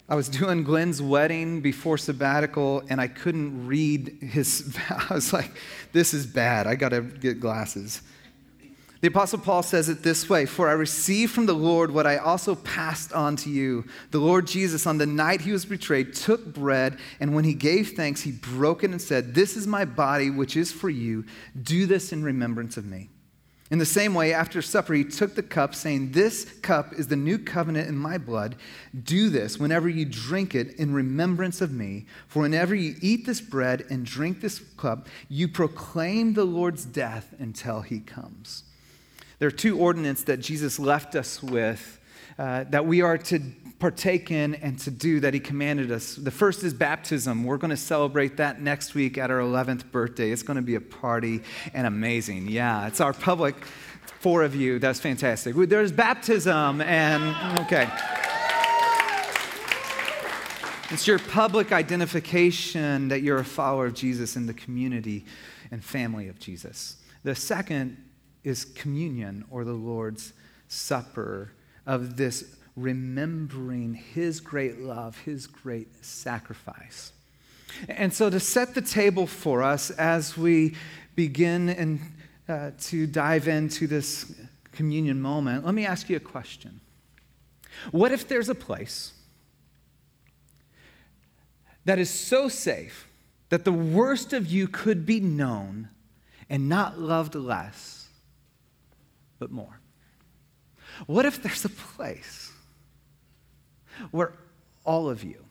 I 0.08 0.14
was 0.16 0.28
doing 0.28 0.64
Glenn's 0.64 1.00
wedding 1.00 1.62
before 1.62 1.96
sabbatical, 1.96 2.82
and 2.88 3.00
I 3.00 3.08
couldn't 3.08 3.66
read 3.66 4.18
his. 4.20 4.76
I 4.90 5.14
was 5.14 5.32
like, 5.32 5.50
this 5.92 6.12
is 6.12 6.26
bad. 6.26 6.66
I 6.66 6.74
got 6.74 6.90
to 6.90 7.00
get 7.00 7.40
glasses. 7.40 8.02
The 9.00 9.08
Apostle 9.08 9.40
Paul 9.40 9.62
says 9.62 9.90
it 9.90 10.02
this 10.02 10.30
way 10.30 10.46
For 10.46 10.68
I 10.68 10.72
received 10.72 11.32
from 11.32 11.46
the 11.46 11.54
Lord 11.54 11.90
what 11.90 12.06
I 12.06 12.16
also 12.16 12.54
passed 12.54 13.12
on 13.12 13.36
to 13.36 13.50
you. 13.50 13.84
The 14.10 14.18
Lord 14.18 14.46
Jesus, 14.46 14.86
on 14.86 14.98
the 14.98 15.06
night 15.06 15.42
he 15.42 15.52
was 15.52 15.64
betrayed, 15.64 16.14
took 16.14 16.52
bread, 16.52 16.98
and 17.20 17.34
when 17.34 17.44
he 17.44 17.54
gave 17.54 17.90
thanks, 17.90 18.22
he 18.22 18.32
broke 18.32 18.84
it 18.84 18.90
and 18.90 19.00
said, 19.00 19.34
This 19.34 19.56
is 19.56 19.66
my 19.66 19.84
body, 19.84 20.30
which 20.30 20.56
is 20.56 20.72
for 20.72 20.88
you. 20.90 21.24
Do 21.62 21.86
this 21.86 22.12
in 22.12 22.22
remembrance 22.22 22.76
of 22.76 22.86
me. 22.86 23.10
In 23.74 23.80
the 23.80 23.84
same 23.84 24.14
way, 24.14 24.32
after 24.32 24.62
supper, 24.62 24.94
he 24.94 25.02
took 25.02 25.34
the 25.34 25.42
cup, 25.42 25.74
saying, 25.74 26.12
This 26.12 26.44
cup 26.62 26.92
is 26.92 27.08
the 27.08 27.16
new 27.16 27.38
covenant 27.38 27.88
in 27.88 27.98
my 27.98 28.18
blood. 28.18 28.54
Do 29.02 29.28
this 29.28 29.58
whenever 29.58 29.88
you 29.88 30.04
drink 30.04 30.54
it 30.54 30.76
in 30.76 30.94
remembrance 30.94 31.60
of 31.60 31.72
me. 31.72 32.06
For 32.28 32.42
whenever 32.42 32.76
you 32.76 32.94
eat 33.02 33.26
this 33.26 33.40
bread 33.40 33.84
and 33.90 34.06
drink 34.06 34.40
this 34.40 34.60
cup, 34.76 35.08
you 35.28 35.48
proclaim 35.48 36.34
the 36.34 36.44
Lord's 36.44 36.84
death 36.84 37.34
until 37.40 37.80
he 37.80 37.98
comes. 37.98 38.62
There 39.40 39.48
are 39.48 39.50
two 39.50 39.76
ordinances 39.76 40.26
that 40.26 40.38
Jesus 40.38 40.78
left 40.78 41.16
us 41.16 41.42
with 41.42 41.98
uh, 42.38 42.64
that 42.70 42.86
we 42.86 43.02
are 43.02 43.18
to 43.18 43.40
partake 43.78 44.30
in 44.30 44.54
and 44.56 44.78
to 44.78 44.90
do 44.90 45.20
that 45.20 45.34
he 45.34 45.40
commanded 45.40 45.92
us. 45.92 46.14
The 46.14 46.30
first 46.30 46.64
is 46.64 46.72
baptism. 46.72 47.44
We're 47.44 47.58
going 47.58 47.70
to 47.70 47.76
celebrate 47.76 48.38
that 48.38 48.60
next 48.60 48.94
week 48.94 49.18
at 49.18 49.30
our 49.30 49.40
11th 49.40 49.90
birthday. 49.90 50.30
It's 50.30 50.42
going 50.42 50.56
to 50.56 50.62
be 50.62 50.74
a 50.74 50.80
party 50.80 51.42
and 51.74 51.86
amazing. 51.86 52.48
Yeah, 52.48 52.86
it's 52.86 53.00
our 53.00 53.12
public, 53.12 53.56
four 54.20 54.42
of 54.42 54.54
you. 54.54 54.78
That's 54.78 55.00
fantastic. 55.00 55.54
There's 55.54 55.92
baptism, 55.92 56.80
and 56.80 57.60
okay. 57.60 57.88
It's 60.90 61.06
your 61.06 61.18
public 61.18 61.72
identification 61.72 63.08
that 63.08 63.22
you're 63.22 63.38
a 63.38 63.44
follower 63.44 63.86
of 63.86 63.94
Jesus 63.94 64.36
in 64.36 64.46
the 64.46 64.54
community 64.54 65.24
and 65.70 65.84
family 65.84 66.28
of 66.28 66.38
Jesus. 66.38 66.96
The 67.22 67.34
second 67.34 67.96
is 68.44 68.64
communion 68.64 69.44
or 69.50 69.64
the 69.64 69.72
Lord's 69.72 70.32
Supper 70.68 71.52
of 71.86 72.16
this 72.16 72.56
remembering 72.76 73.94
his 73.94 74.40
great 74.40 74.80
love, 74.80 75.18
his 75.18 75.46
great 75.46 76.04
sacrifice. 76.04 77.12
And 77.88 78.12
so, 78.12 78.30
to 78.30 78.40
set 78.40 78.74
the 78.74 78.82
table 78.82 79.26
for 79.26 79.62
us 79.62 79.90
as 79.90 80.36
we 80.36 80.76
begin 81.14 81.68
and, 81.68 82.00
uh, 82.48 82.70
to 82.82 83.06
dive 83.06 83.48
into 83.48 83.86
this 83.86 84.32
communion 84.72 85.20
moment, 85.20 85.64
let 85.64 85.74
me 85.74 85.86
ask 85.86 86.08
you 86.08 86.16
a 86.16 86.20
question. 86.20 86.80
What 87.90 88.12
if 88.12 88.28
there's 88.28 88.48
a 88.48 88.54
place 88.54 89.12
that 91.84 91.98
is 91.98 92.10
so 92.10 92.48
safe 92.48 93.08
that 93.48 93.64
the 93.64 93.72
worst 93.72 94.32
of 94.32 94.46
you 94.46 94.68
could 94.68 95.04
be 95.04 95.20
known 95.20 95.88
and 96.48 96.68
not 96.68 96.98
loved 96.98 97.34
less? 97.34 98.04
but 99.44 99.50
more? 99.50 99.78
What 101.06 101.26
if 101.26 101.42
there's 101.42 101.64
a 101.64 101.68
place 101.68 102.52
where 104.10 104.34
all 104.84 105.08
of 105.08 105.24
you, 105.24 105.44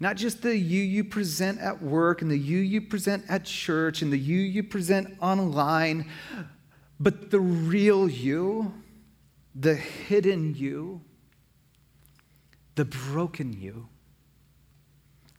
not 0.00 0.16
just 0.16 0.42
the 0.42 0.56
you 0.56 0.80
you 0.80 1.04
present 1.04 1.60
at 1.60 1.82
work 1.82 2.22
and 2.22 2.30
the 2.30 2.38
you 2.38 2.58
you 2.58 2.80
present 2.80 3.24
at 3.28 3.44
church 3.44 4.02
and 4.02 4.12
the 4.12 4.18
you 4.18 4.38
you 4.38 4.62
present 4.62 5.16
online, 5.20 6.08
but 6.98 7.30
the 7.30 7.40
real 7.40 8.08
you, 8.08 8.72
the 9.54 9.74
hidden 9.74 10.54
you, 10.54 11.02
the 12.74 12.84
broken 12.84 13.52
you, 13.52 13.88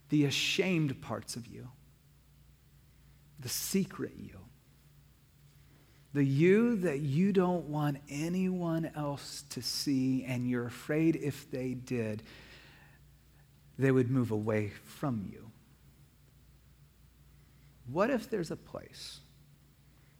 the 0.09 0.25
ashamed 0.25 1.01
parts 1.01 1.35
of 1.35 1.47
you, 1.47 1.69
the 3.39 3.49
secret 3.49 4.13
you 4.17 4.44
the 6.15 6.23
you 6.23 6.77
that 6.77 7.01
you 7.01 7.33
don't 7.33 7.65
want 7.65 7.97
anyone 8.07 8.89
else 8.95 9.43
to 9.49 9.61
see, 9.61 10.23
and 10.23 10.49
you're 10.49 10.65
afraid 10.65 11.17
if 11.17 11.51
they 11.51 11.73
did, 11.73 12.23
they 13.77 13.91
would 13.91 14.09
move 14.09 14.31
away 14.31 14.71
from 14.85 15.27
you. 15.29 15.51
What 17.91 18.09
if 18.09 18.29
there's 18.29 18.49
a 18.49 18.55
place 18.55 19.19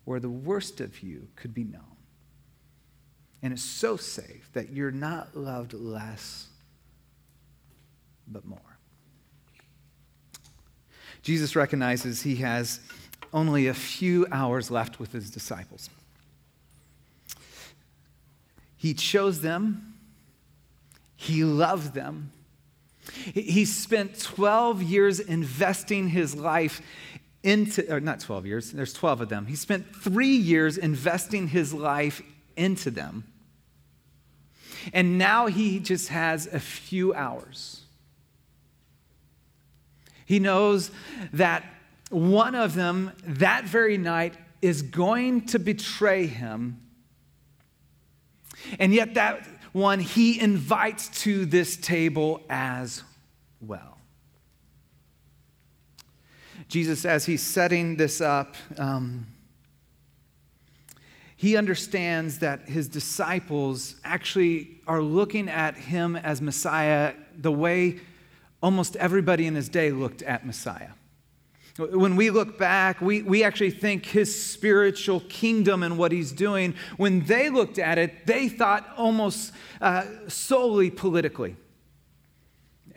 where 0.04 0.20
the 0.20 0.30
worst 0.30 0.82
of 0.82 1.02
you 1.02 1.30
could 1.38 1.54
be 1.54 1.64
known? 1.64 1.96
And 3.42 3.54
it's 3.54 3.64
so 3.64 3.96
safe 3.96 4.50
that 4.52 4.74
you're 4.74 4.92
not 4.92 5.34
loved 5.34 5.72
less, 5.72 6.48
but 8.28 8.44
more. 8.44 8.60
Jesus 11.22 11.56
recognizes 11.56 12.22
he 12.22 12.36
has 12.36 12.82
only 13.36 13.68
a 13.68 13.74
few 13.74 14.26
hours 14.32 14.72
left 14.72 15.00
with 15.00 15.12
his 15.12 15.30
disciples. 15.30 15.90
He 18.78 18.94
chose 18.94 19.42
them, 19.42 19.94
he 21.16 21.44
loved 21.44 21.94
them. 21.94 22.32
He 23.34 23.66
spent 23.66 24.20
12 24.20 24.82
years 24.82 25.20
investing 25.20 26.10
his 26.10 26.36
life 26.36 26.82
into, 27.44 27.94
or 27.94 28.00
not 28.00 28.20
12 28.20 28.46
years, 28.48 28.72
there's 28.72 28.94
12 28.94 29.22
of 29.22 29.30
them. 29.30 29.46
He 29.46 29.56
spent 29.56 29.96
three 29.96 30.36
years 30.36 30.78
investing 30.78 31.50
his 31.50 31.74
life 31.74 32.22
into 32.56 32.90
them. 32.90 33.26
And 34.94 35.18
now 35.18 35.48
he 35.48 35.80
just 35.80 36.08
has 36.10 36.48
a 36.48 36.60
few 36.60 37.14
hours. 37.14 37.82
He 40.26 40.40
knows 40.40 40.90
that 41.34 41.64
one 42.10 42.56
of 42.56 42.76
them 42.76 43.12
that 43.26 43.66
very 43.66 43.98
night 43.98 44.36
is 44.62 44.82
going 44.82 45.46
to 45.48 45.60
betray 45.60 46.28
him. 46.28 46.82
And 48.80 48.94
yet, 48.94 49.16
that 49.16 49.48
one 49.74 50.00
he 50.00 50.40
invites 50.40 51.10
to 51.24 51.46
this 51.46 51.76
table 51.78 52.42
as 52.50 53.04
well. 53.60 53.98
Jesus, 56.68 57.06
as 57.06 57.26
he's 57.26 57.44
setting 57.44 57.98
this 57.98 58.22
up, 58.22 58.56
um, 58.78 59.28
he 61.36 61.58
understands 61.58 62.40
that 62.40 62.70
his 62.70 62.88
disciples 62.88 63.98
actually 64.04 64.80
are 64.88 65.02
looking 65.02 65.50
at 65.50 65.76
him 65.76 66.16
as 66.16 66.42
Messiah 66.42 67.14
the 67.38 67.52
way 67.52 68.00
almost 68.64 68.96
everybody 68.96 69.46
in 69.46 69.54
his 69.54 69.70
day 69.70 69.92
looked 69.92 70.22
at 70.24 70.46
Messiah. 70.46 70.92
When 71.78 72.16
we 72.16 72.30
look 72.30 72.58
back, 72.58 73.02
we, 73.02 73.22
we 73.22 73.44
actually 73.44 73.72
think 73.72 74.06
his 74.06 74.44
spiritual 74.44 75.20
kingdom 75.28 75.84
and 75.84 75.98
what 75.98 76.14
he's 76.14 76.32
doing, 76.32 76.74
when 76.96 77.26
they 77.26 77.50
looked 77.50 77.80
at 77.80 77.98
it, 77.98 78.26
they 78.26 78.48
thought 78.48 78.88
almost 78.96 79.52
uh, 79.82 80.06
solely 80.28 80.90
politically. 80.90 81.58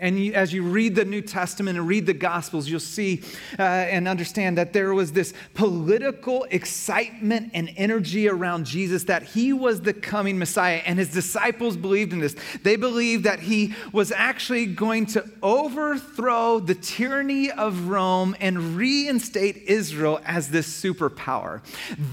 And 0.00 0.18
you, 0.18 0.32
as 0.34 0.52
you 0.52 0.62
read 0.62 0.94
the 0.94 1.04
New 1.04 1.20
Testament 1.20 1.76
and 1.76 1.88
read 1.88 2.06
the 2.06 2.14
Gospels, 2.14 2.68
you'll 2.68 2.78
see 2.78 3.22
uh, 3.58 3.62
and 3.62 4.06
understand 4.06 4.56
that 4.56 4.72
there 4.72 4.94
was 4.94 5.12
this 5.12 5.34
political 5.54 6.46
excitement 6.50 7.50
and 7.52 7.72
energy 7.76 8.28
around 8.28 8.64
Jesus 8.64 9.04
that 9.04 9.24
he 9.24 9.52
was 9.52 9.80
the 9.80 9.92
coming 9.92 10.38
Messiah. 10.38 10.82
And 10.86 11.00
his 11.00 11.12
disciples 11.12 11.76
believed 11.76 12.12
in 12.12 12.20
this. 12.20 12.36
They 12.62 12.76
believed 12.76 13.24
that 13.24 13.40
he 13.40 13.74
was 13.92 14.12
actually 14.12 14.66
going 14.66 15.06
to 15.06 15.28
overthrow 15.42 16.60
the 16.60 16.76
tyranny 16.76 17.50
of 17.50 17.88
Rome 17.88 18.36
and 18.40 18.76
reinstate 18.76 19.56
Israel 19.66 20.20
as 20.24 20.50
this 20.50 20.68
superpower. 20.68 21.60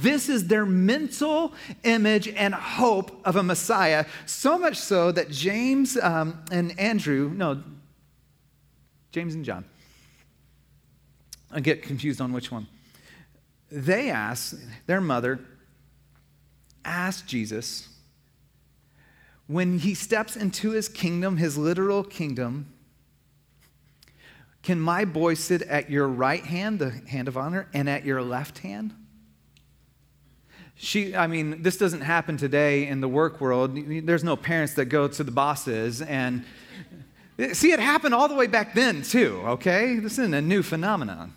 This 0.02 0.28
is 0.28 0.48
their 0.48 0.66
mental 0.66 1.54
image 1.84 2.28
and 2.30 2.56
hope 2.56 3.22
of 3.26 3.36
a 3.36 3.44
Messiah, 3.44 4.06
so 4.26 4.58
much 4.58 4.78
so 4.78 5.12
that 5.12 5.30
James 5.30 5.98
um, 5.98 6.42
and 6.52 6.78
Andrew, 6.80 7.32
no, 7.34 7.62
James 9.16 9.34
and 9.34 9.46
John. 9.46 9.64
I 11.50 11.62
get 11.62 11.84
confused 11.84 12.20
on 12.20 12.34
which 12.34 12.52
one. 12.52 12.68
They 13.72 14.10
asked, 14.10 14.56
their 14.88 15.00
mother 15.00 15.40
asked 16.84 17.26
Jesus, 17.26 17.88
when 19.48 19.80
he 19.80 19.94
steps 19.94 20.36
into 20.36 20.72
his 20.72 20.90
kingdom, 20.90 21.38
his 21.38 21.58
literal 21.58 22.04
kingdom, 22.04 22.74
Can 24.64 24.82
my 24.82 25.06
boy 25.06 25.36
sit 25.36 25.62
at 25.62 25.90
your 25.90 26.10
right 26.10 26.44
hand, 26.44 26.80
the 26.80 26.90
hand 27.08 27.30
of 27.30 27.38
honor, 27.38 27.70
and 27.74 27.90
at 27.90 28.04
your 28.04 28.22
left 28.22 28.58
hand? 28.60 28.94
She, 30.76 31.16
I 31.16 31.28
mean, 31.28 31.62
this 31.62 31.78
doesn't 31.78 32.02
happen 32.02 32.36
today 32.36 32.86
in 32.86 33.00
the 33.00 33.08
work 33.08 33.40
world. 33.40 33.80
There's 34.06 34.26
no 34.26 34.36
parents 34.36 34.74
that 34.74 34.88
go 34.88 35.08
to 35.08 35.24
the 35.24 35.32
bosses 35.32 36.02
and 36.02 36.44
Eh, 37.38 37.54
see 37.54 37.72
it 37.72 37.80
happened 37.80 38.14
all 38.14 38.28
the 38.28 38.36
way 38.36 38.48
back 38.48 38.74
then, 38.74 39.02
too, 39.02 39.42
okay? 39.46 39.96
This 39.96 40.14
isn't 40.14 40.34
a 40.34 40.42
new 40.42 40.64
phenomenon. 40.64 41.34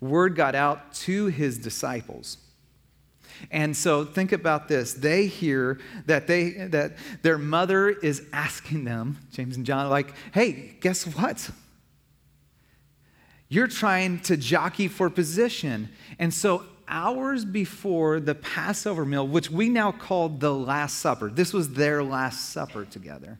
Word 0.00 0.34
got 0.34 0.54
out 0.54 0.92
to 0.94 1.26
his 1.26 1.58
disciples. 1.58 2.38
And 3.50 3.76
so 3.76 4.04
think 4.04 4.32
about 4.32 4.68
this. 4.68 4.94
They 4.94 5.26
hear 5.26 5.80
that 6.06 6.26
they 6.26 6.50
that 6.50 6.96
their 7.22 7.38
mother 7.38 7.88
is 7.88 8.26
asking 8.32 8.84
them, 8.84 9.18
James 9.32 9.56
and 9.56 9.66
John, 9.66 9.88
like, 9.90 10.12
hey, 10.32 10.76
guess 10.80 11.04
what? 11.04 11.50
You're 13.48 13.68
trying 13.68 14.20
to 14.20 14.36
jockey 14.36 14.88
for 14.88 15.10
position. 15.10 15.88
And 16.18 16.32
so 16.32 16.64
hours 16.88 17.44
before 17.44 18.20
the 18.20 18.34
Passover 18.34 19.04
meal, 19.04 19.26
which 19.26 19.50
we 19.50 19.68
now 19.68 19.92
call 19.92 20.28
the 20.28 20.54
Last 20.54 20.98
Supper, 20.98 21.30
this 21.30 21.52
was 21.52 21.72
their 21.72 22.02
Last 22.02 22.50
Supper 22.50 22.84
together. 22.84 23.38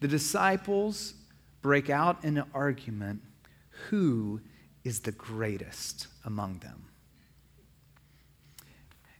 The 0.00 0.08
disciples 0.08 1.14
break 1.62 1.90
out 1.90 2.22
in 2.24 2.38
an 2.38 2.44
argument 2.54 3.22
who 3.88 4.40
is 4.84 5.00
the 5.00 5.12
greatest 5.12 6.06
among 6.24 6.58
them? 6.58 6.84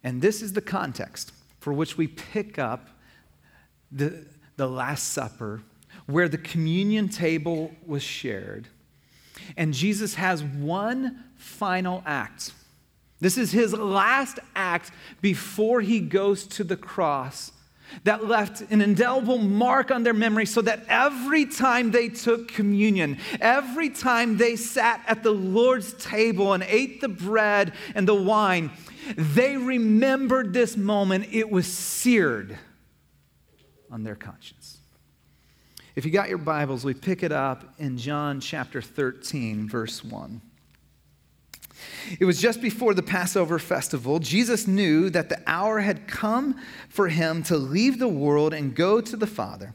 And 0.04 0.22
this 0.22 0.42
is 0.42 0.52
the 0.52 0.60
context 0.60 1.32
for 1.58 1.72
which 1.72 1.98
we 1.98 2.06
pick 2.06 2.58
up 2.58 2.90
the, 3.90 4.24
the 4.56 4.68
Last 4.68 5.12
Supper, 5.12 5.62
where 6.06 6.28
the 6.28 6.38
communion 6.38 7.08
table 7.08 7.74
was 7.84 8.02
shared. 8.02 8.68
And 9.56 9.74
Jesus 9.74 10.14
has 10.14 10.44
one 10.44 11.24
final 11.36 12.02
act. 12.06 12.52
This 13.18 13.36
is 13.36 13.50
his 13.50 13.72
last 13.72 14.38
act 14.54 14.92
before 15.20 15.80
he 15.80 16.00
goes 16.00 16.46
to 16.48 16.64
the 16.64 16.76
cross 16.76 17.50
that 18.04 18.26
left 18.26 18.60
an 18.70 18.80
indelible 18.80 19.38
mark 19.38 19.90
on 19.90 20.02
their 20.02 20.14
memory 20.14 20.46
so 20.46 20.60
that 20.62 20.84
every 20.88 21.46
time 21.46 21.90
they 21.90 22.08
took 22.08 22.48
communion, 22.48 23.18
every 23.40 23.90
time 23.90 24.36
they 24.36 24.56
sat 24.56 25.02
at 25.06 25.22
the 25.22 25.30
Lord's 25.30 25.92
table 25.94 26.52
and 26.52 26.62
ate 26.64 27.00
the 27.00 27.08
bread 27.08 27.72
and 27.94 28.06
the 28.06 28.14
wine, 28.14 28.70
they 29.16 29.56
remembered 29.56 30.52
this 30.52 30.76
moment. 30.76 31.28
It 31.32 31.50
was 31.50 31.66
seared 31.66 32.58
on 33.90 34.02
their 34.02 34.16
conscience. 34.16 34.78
If 35.94 36.04
you 36.04 36.10
got 36.10 36.28
your 36.28 36.38
Bibles, 36.38 36.84
we 36.84 36.92
pick 36.92 37.22
it 37.22 37.32
up 37.32 37.74
in 37.78 37.96
John 37.96 38.40
chapter 38.40 38.82
13, 38.82 39.68
verse 39.68 40.04
1. 40.04 40.42
It 42.18 42.24
was 42.24 42.40
just 42.40 42.60
before 42.60 42.94
the 42.94 43.02
Passover 43.02 43.58
festival. 43.58 44.18
Jesus 44.18 44.66
knew 44.66 45.10
that 45.10 45.28
the 45.28 45.40
hour 45.46 45.80
had 45.80 46.06
come 46.06 46.60
for 46.88 47.08
him 47.08 47.42
to 47.44 47.56
leave 47.56 47.98
the 47.98 48.08
world 48.08 48.54
and 48.54 48.74
go 48.74 49.00
to 49.00 49.16
the 49.16 49.26
Father. 49.26 49.74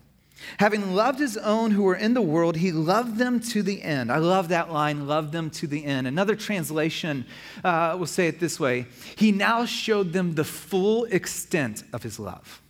Having 0.57 0.95
loved 0.95 1.19
his 1.19 1.37
own 1.37 1.71
who 1.71 1.83
were 1.83 1.95
in 1.95 2.13
the 2.13 2.21
world, 2.21 2.57
he 2.57 2.71
loved 2.71 3.17
them 3.17 3.39
to 3.39 3.63
the 3.63 3.81
end. 3.81 4.11
I 4.11 4.17
love 4.17 4.49
that 4.49 4.71
line, 4.71 5.07
love 5.07 5.31
them 5.31 5.49
to 5.51 5.67
the 5.67 5.85
end. 5.85 6.07
Another 6.07 6.35
translation 6.35 7.25
uh, 7.63 7.95
will 7.97 8.07
say 8.07 8.27
it 8.27 8.39
this 8.39 8.59
way 8.59 8.87
He 9.15 9.31
now 9.31 9.65
showed 9.65 10.13
them 10.13 10.35
the 10.35 10.43
full 10.43 11.05
extent 11.05 11.83
of 11.93 12.03
his 12.03 12.19
love. 12.19 12.60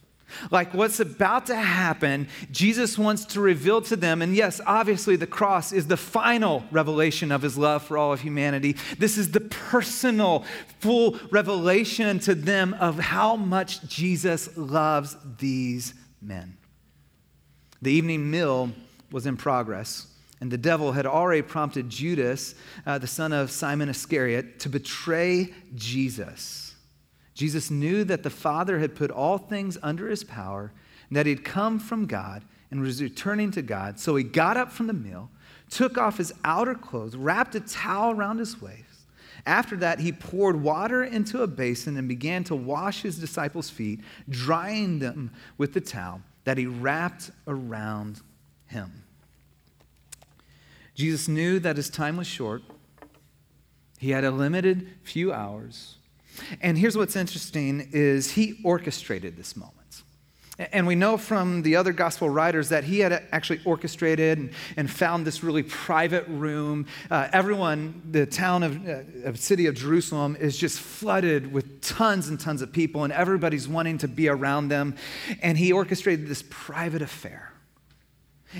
Like 0.49 0.73
what's 0.73 0.99
about 0.99 1.45
to 1.47 1.55
happen, 1.55 2.27
Jesus 2.51 2.97
wants 2.97 3.25
to 3.25 3.41
reveal 3.41 3.81
to 3.83 3.95
them. 3.95 4.21
And 4.21 4.35
yes, 4.35 4.61
obviously, 4.65 5.15
the 5.15 5.27
cross 5.27 5.71
is 5.71 5.87
the 5.87 5.97
final 5.97 6.63
revelation 6.71 7.31
of 7.31 7.41
his 7.41 7.57
love 7.57 7.83
for 7.83 7.97
all 7.97 8.13
of 8.13 8.21
humanity. 8.21 8.75
This 8.97 9.17
is 9.17 9.31
the 9.31 9.41
personal, 9.41 10.45
full 10.79 11.19
revelation 11.31 12.19
to 12.19 12.35
them 12.35 12.73
of 12.75 12.99
how 12.99 13.35
much 13.35 13.81
Jesus 13.87 14.55
loves 14.57 15.15
these 15.37 15.93
men. 16.21 16.57
The 17.81 17.91
evening 17.91 18.29
meal 18.29 18.71
was 19.11 19.25
in 19.25 19.37
progress. 19.37 20.07
And 20.39 20.51
the 20.51 20.57
devil 20.57 20.91
had 20.91 21.05
already 21.05 21.43
prompted 21.43 21.87
Judas, 21.87 22.55
uh, 22.87 22.97
the 22.97 23.05
son 23.05 23.31
of 23.31 23.51
Simon 23.51 23.89
Iscariot, 23.89 24.59
to 24.61 24.69
betray 24.69 25.53
Jesus. 25.75 26.70
Jesus 27.41 27.71
knew 27.71 28.03
that 28.03 28.21
the 28.21 28.29
Father 28.29 28.77
had 28.77 28.93
put 28.93 29.09
all 29.09 29.39
things 29.39 29.75
under 29.81 30.07
his 30.07 30.23
power, 30.23 30.71
and 31.09 31.17
that 31.17 31.25
he'd 31.25 31.43
come 31.43 31.79
from 31.79 32.05
God 32.05 32.43
and 32.69 32.81
was 32.81 33.01
returning 33.01 33.49
to 33.49 33.63
God. 33.63 33.99
So 33.99 34.15
he 34.15 34.23
got 34.23 34.57
up 34.57 34.71
from 34.71 34.85
the 34.85 34.93
meal, 34.93 35.31
took 35.71 35.97
off 35.97 36.19
his 36.19 36.31
outer 36.45 36.75
clothes, 36.75 37.15
wrapped 37.15 37.55
a 37.55 37.59
towel 37.61 38.11
around 38.11 38.37
his 38.37 38.61
waist. 38.61 39.07
After 39.47 39.75
that, 39.77 39.99
he 39.99 40.11
poured 40.11 40.61
water 40.61 41.03
into 41.03 41.41
a 41.41 41.47
basin 41.47 41.97
and 41.97 42.07
began 42.07 42.43
to 42.43 42.55
wash 42.55 43.01
his 43.01 43.17
disciples' 43.17 43.71
feet, 43.71 44.01
drying 44.29 44.99
them 44.99 45.31
with 45.57 45.73
the 45.73 45.81
towel 45.81 46.21
that 46.43 46.59
he 46.59 46.67
wrapped 46.67 47.31
around 47.47 48.21
him. 48.67 49.01
Jesus 50.93 51.27
knew 51.27 51.57
that 51.57 51.75
his 51.75 51.89
time 51.89 52.17
was 52.17 52.27
short. 52.27 52.61
He 53.97 54.11
had 54.11 54.25
a 54.25 54.29
limited 54.29 54.89
few 55.01 55.33
hours. 55.33 55.95
And 56.61 56.77
here's 56.77 56.97
what's 56.97 57.15
interesting 57.15 57.89
is 57.91 58.31
he 58.31 58.59
orchestrated 58.63 59.37
this 59.37 59.55
moment. 59.55 59.81
And 60.71 60.85
we 60.85 60.95
know 60.95 61.17
from 61.17 61.63
the 61.63 61.75
other 61.75 61.91
gospel 61.91 62.29
writers 62.29 62.69
that 62.69 62.83
he 62.83 62.99
had 62.99 63.23
actually 63.31 63.61
orchestrated 63.65 64.53
and, 64.77 64.91
found 64.91 65.25
this 65.25 65.43
really 65.43 65.63
private 65.63 66.27
room. 66.27 66.85
Uh, 67.09 67.29
everyone, 67.31 68.01
the 68.11 68.25
town 68.25 68.61
of, 68.61 68.87
uh, 68.87 69.01
of 69.23 69.39
city 69.39 69.65
of 69.65 69.75
Jerusalem 69.75 70.35
is 70.39 70.57
just 70.57 70.79
flooded 70.79 71.51
with 71.51 71.81
tons 71.81 72.27
and 72.27 72.39
tons 72.39 72.61
of 72.61 72.71
people, 72.71 73.03
and 73.03 73.13
everybody's 73.13 73.67
wanting 73.67 73.97
to 73.99 74.07
be 74.07 74.27
around 74.27 74.67
them. 74.67 74.95
And 75.41 75.57
he 75.57 75.71
orchestrated 75.71 76.27
this 76.27 76.43
private 76.49 77.01
affair. 77.01 77.53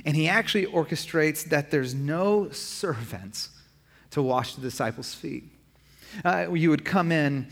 And 0.05 0.15
he 0.15 0.29
actually 0.29 0.65
orchestrates 0.67 1.43
that 1.49 1.69
there's 1.69 1.93
no 1.93 2.49
servants 2.49 3.49
to 4.11 4.21
wash 4.21 4.55
the 4.55 4.61
disciples' 4.61 5.13
feet 5.13 5.43
uh, 6.23 6.53
you 6.53 6.69
would 6.69 6.85
come 6.85 7.11
in, 7.11 7.47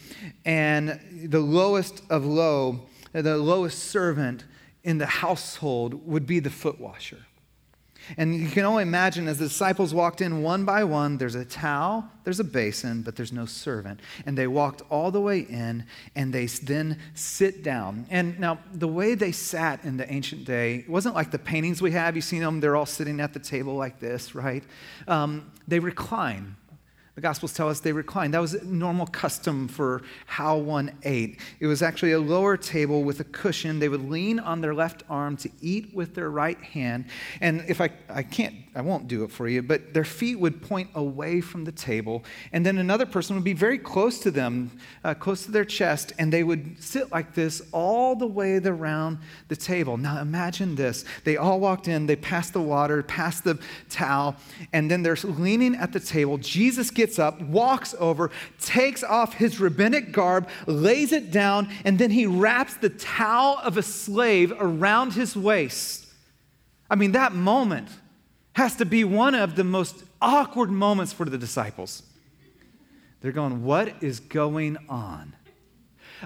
and 0.45 1.00
the 1.26 1.39
lowest 1.39 2.04
of 2.10 2.26
low, 2.26 2.88
the 3.13 3.38
lowest 3.38 3.80
servant 3.80 4.45
in 4.84 4.98
the 4.98 5.06
household 5.06 6.06
would 6.08 6.26
be 6.26 6.39
the 6.39 6.50
foot 6.50 6.80
washer. 6.80 7.26
And 8.17 8.36
you 8.36 8.50
can 8.50 8.65
only 8.65 8.84
imagine 8.84 9.28
as 9.28 9.38
the 9.38 9.48
disciples 9.48 9.93
walked 9.93 10.22
in 10.22 10.41
one 10.41 10.65
by 10.65 10.84
one, 10.84 11.17
there's 11.17 11.36
a 11.36 11.45
towel, 11.45 12.10
there's 12.24 12.39
a 12.39 12.43
basin, 12.43 13.02
but 13.02 13.15
there's 13.15 13.32
no 13.32 13.45
servant. 13.45 14.00
And 14.26 14.38
they 14.38 14.48
walked 14.48 14.82
all 14.89 15.12
the 15.12 15.22
way 15.22 15.39
in 15.39 15.86
and 16.15 16.34
they 16.34 16.48
then 16.48 17.00
sit 17.13 17.63
down. 17.63 18.08
And 18.10 18.39
now, 18.39 18.60
the 18.74 18.88
way 18.88 19.15
they 19.15 19.32
sat 19.32 19.84
in 19.84 19.98
the 19.98 20.12
ancient 20.12 20.45
day 20.45 20.86
wasn't 20.88 21.15
like 21.15 21.32
the 21.32 21.39
paintings 21.39 21.82
we 21.82 21.91
have. 21.91 22.15
You've 22.15 22.26
seen 22.26 22.41
them, 22.41 22.60
they're 22.60 22.76
all 22.76 22.86
sitting 22.86 23.19
at 23.19 23.34
the 23.34 23.39
table 23.39 23.76
like 23.76 24.00
this, 24.00 24.34
right? 24.34 24.63
Um, 25.08 25.52
they 25.67 25.80
recline. 25.80 26.56
The 27.19 27.23
Gospels 27.23 27.51
tell 27.51 27.67
us 27.67 27.82
they 27.82 27.91
reclined. 27.91 28.34
That 28.34 28.39
was 28.39 28.63
normal 28.63 29.05
custom 29.05 29.67
for 29.67 30.03
how 30.25 30.55
one 30.55 30.93
ate. 31.03 31.41
It 31.60 31.67
was 31.67 31.82
actually 31.82 32.13
a 32.13 32.19
lower 32.21 32.55
table 32.55 33.03
with 33.03 33.19
a 33.19 33.25
cushion. 33.25 33.79
They 33.79 33.89
would 33.89 34.10
lean 34.10 34.39
on 34.39 34.62
their 34.62 34.73
left 34.73 35.03
arm 35.10 35.36
to 35.36 35.49
eat 35.60 35.93
with 35.93 36.15
their 36.15 36.29
right 36.29 36.58
hand. 36.62 37.08
And 37.41 37.65
if 37.67 37.82
I, 37.82 37.89
I 38.08 38.23
can't, 38.23 38.55
I 38.73 38.79
won't 38.79 39.10
do 39.10 39.25
it 39.25 39.32
for 39.32 39.49
you, 39.49 39.62
but 39.62 39.93
their 39.93 40.05
feet 40.05 40.39
would 40.39 40.62
point 40.62 40.91
away 40.95 41.41
from 41.41 41.65
the 41.65 41.73
table. 41.73 42.23
And 42.53 42.65
then 42.65 42.77
another 42.77 43.05
person 43.05 43.36
would 43.36 43.43
be 43.43 43.51
very 43.51 43.77
close 43.77 44.19
to 44.19 44.32
them, 44.32 44.71
uh, 45.03 45.13
close 45.13 45.43
to 45.43 45.51
their 45.51 45.65
chest, 45.65 46.13
and 46.19 46.32
they 46.32 46.45
would 46.45 46.82
sit 46.82 47.12
like 47.12 47.34
this 47.34 47.62
all 47.73 48.15
the 48.15 48.27
way 48.27 48.60
around 48.60 49.17
the 49.49 49.58
table. 49.58 49.97
Now 49.97 50.21
imagine 50.21 50.75
this. 50.75 51.03
They 51.25 51.36
all 51.36 51.60
walked 51.60 51.89
in, 51.89 52.05
they 52.05 52.15
passed 52.15 52.53
the 52.53 52.62
water, 52.62 53.03
passed 53.03 53.43
the 53.43 53.60
towel, 53.89 54.38
and 54.71 54.89
then 54.89 55.03
they're 55.03 55.17
leaning 55.23 55.75
at 55.75 55.91
the 55.91 55.99
table. 55.99 56.38
Jesus 56.38 56.89
gets 56.91 57.09
gets 57.10 57.17
up, 57.17 57.41
walks 57.41 57.95
over, 57.98 58.30
takes 58.62 59.04
off 59.04 59.34
his 59.34 59.60
rabbinic 59.60 60.12
garb, 60.12 60.48
lays 60.67 61.12
it 61.12 61.32
down, 61.32 61.67
and 61.84 61.98
then 61.98 62.12
he 62.12 62.28
wraps 62.28 62.76
the 62.76 62.89
towel 62.89 63.60
of 63.63 63.78
a 63.78 63.82
slave 63.82 64.54
around 64.60 65.13
his 65.13 65.36
waist. 65.36 66.06
I 66.88 66.95
mean, 66.95 67.13
that 67.13 67.34
moment 67.34 67.88
has 68.54 68.76
to 68.76 68.86
be 68.86 69.04
one 69.04 69.34
of 69.34 69.56
the 69.56 69.63
most 69.63 70.04
awkward 70.22 70.69
moments 70.69 71.12
for 71.12 71.26
the 71.26 71.38
disciples. 71.38 72.04
They're 73.22 73.32
going, 73.32 73.63
What 73.63 74.04
is 74.04 74.19
going 74.19 74.78
on? 74.88 75.36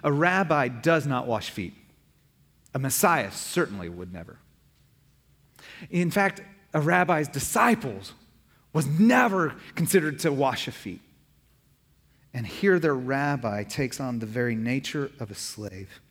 A 0.04 0.12
rabbi 0.12 0.68
does 0.68 1.08
not 1.08 1.28
wash 1.28 1.50
feet. 1.50 1.76
A 2.74 2.80
Messiah 2.80 3.32
certainly 3.32 3.88
would 3.88 4.12
never. 4.12 4.40
In 5.90 6.12
fact, 6.12 6.42
a 6.74 6.82
rabbi's 6.82 7.28
disciples 7.30 8.14
was 8.74 8.88
never 8.88 9.56
considered 9.76 10.20
to 10.20 10.32
wash 10.32 10.68
a 10.68 10.72
feet. 10.72 11.02
And 12.34 12.48
here 12.48 12.80
their 12.80 12.96
rabbi 12.96 13.64
takes 13.64 14.00
on 14.00 14.20
the 14.20 14.26
very 14.26 14.56
nature 14.56 15.12
of 15.20 15.30
a 15.30 15.36
slave. 15.36 16.02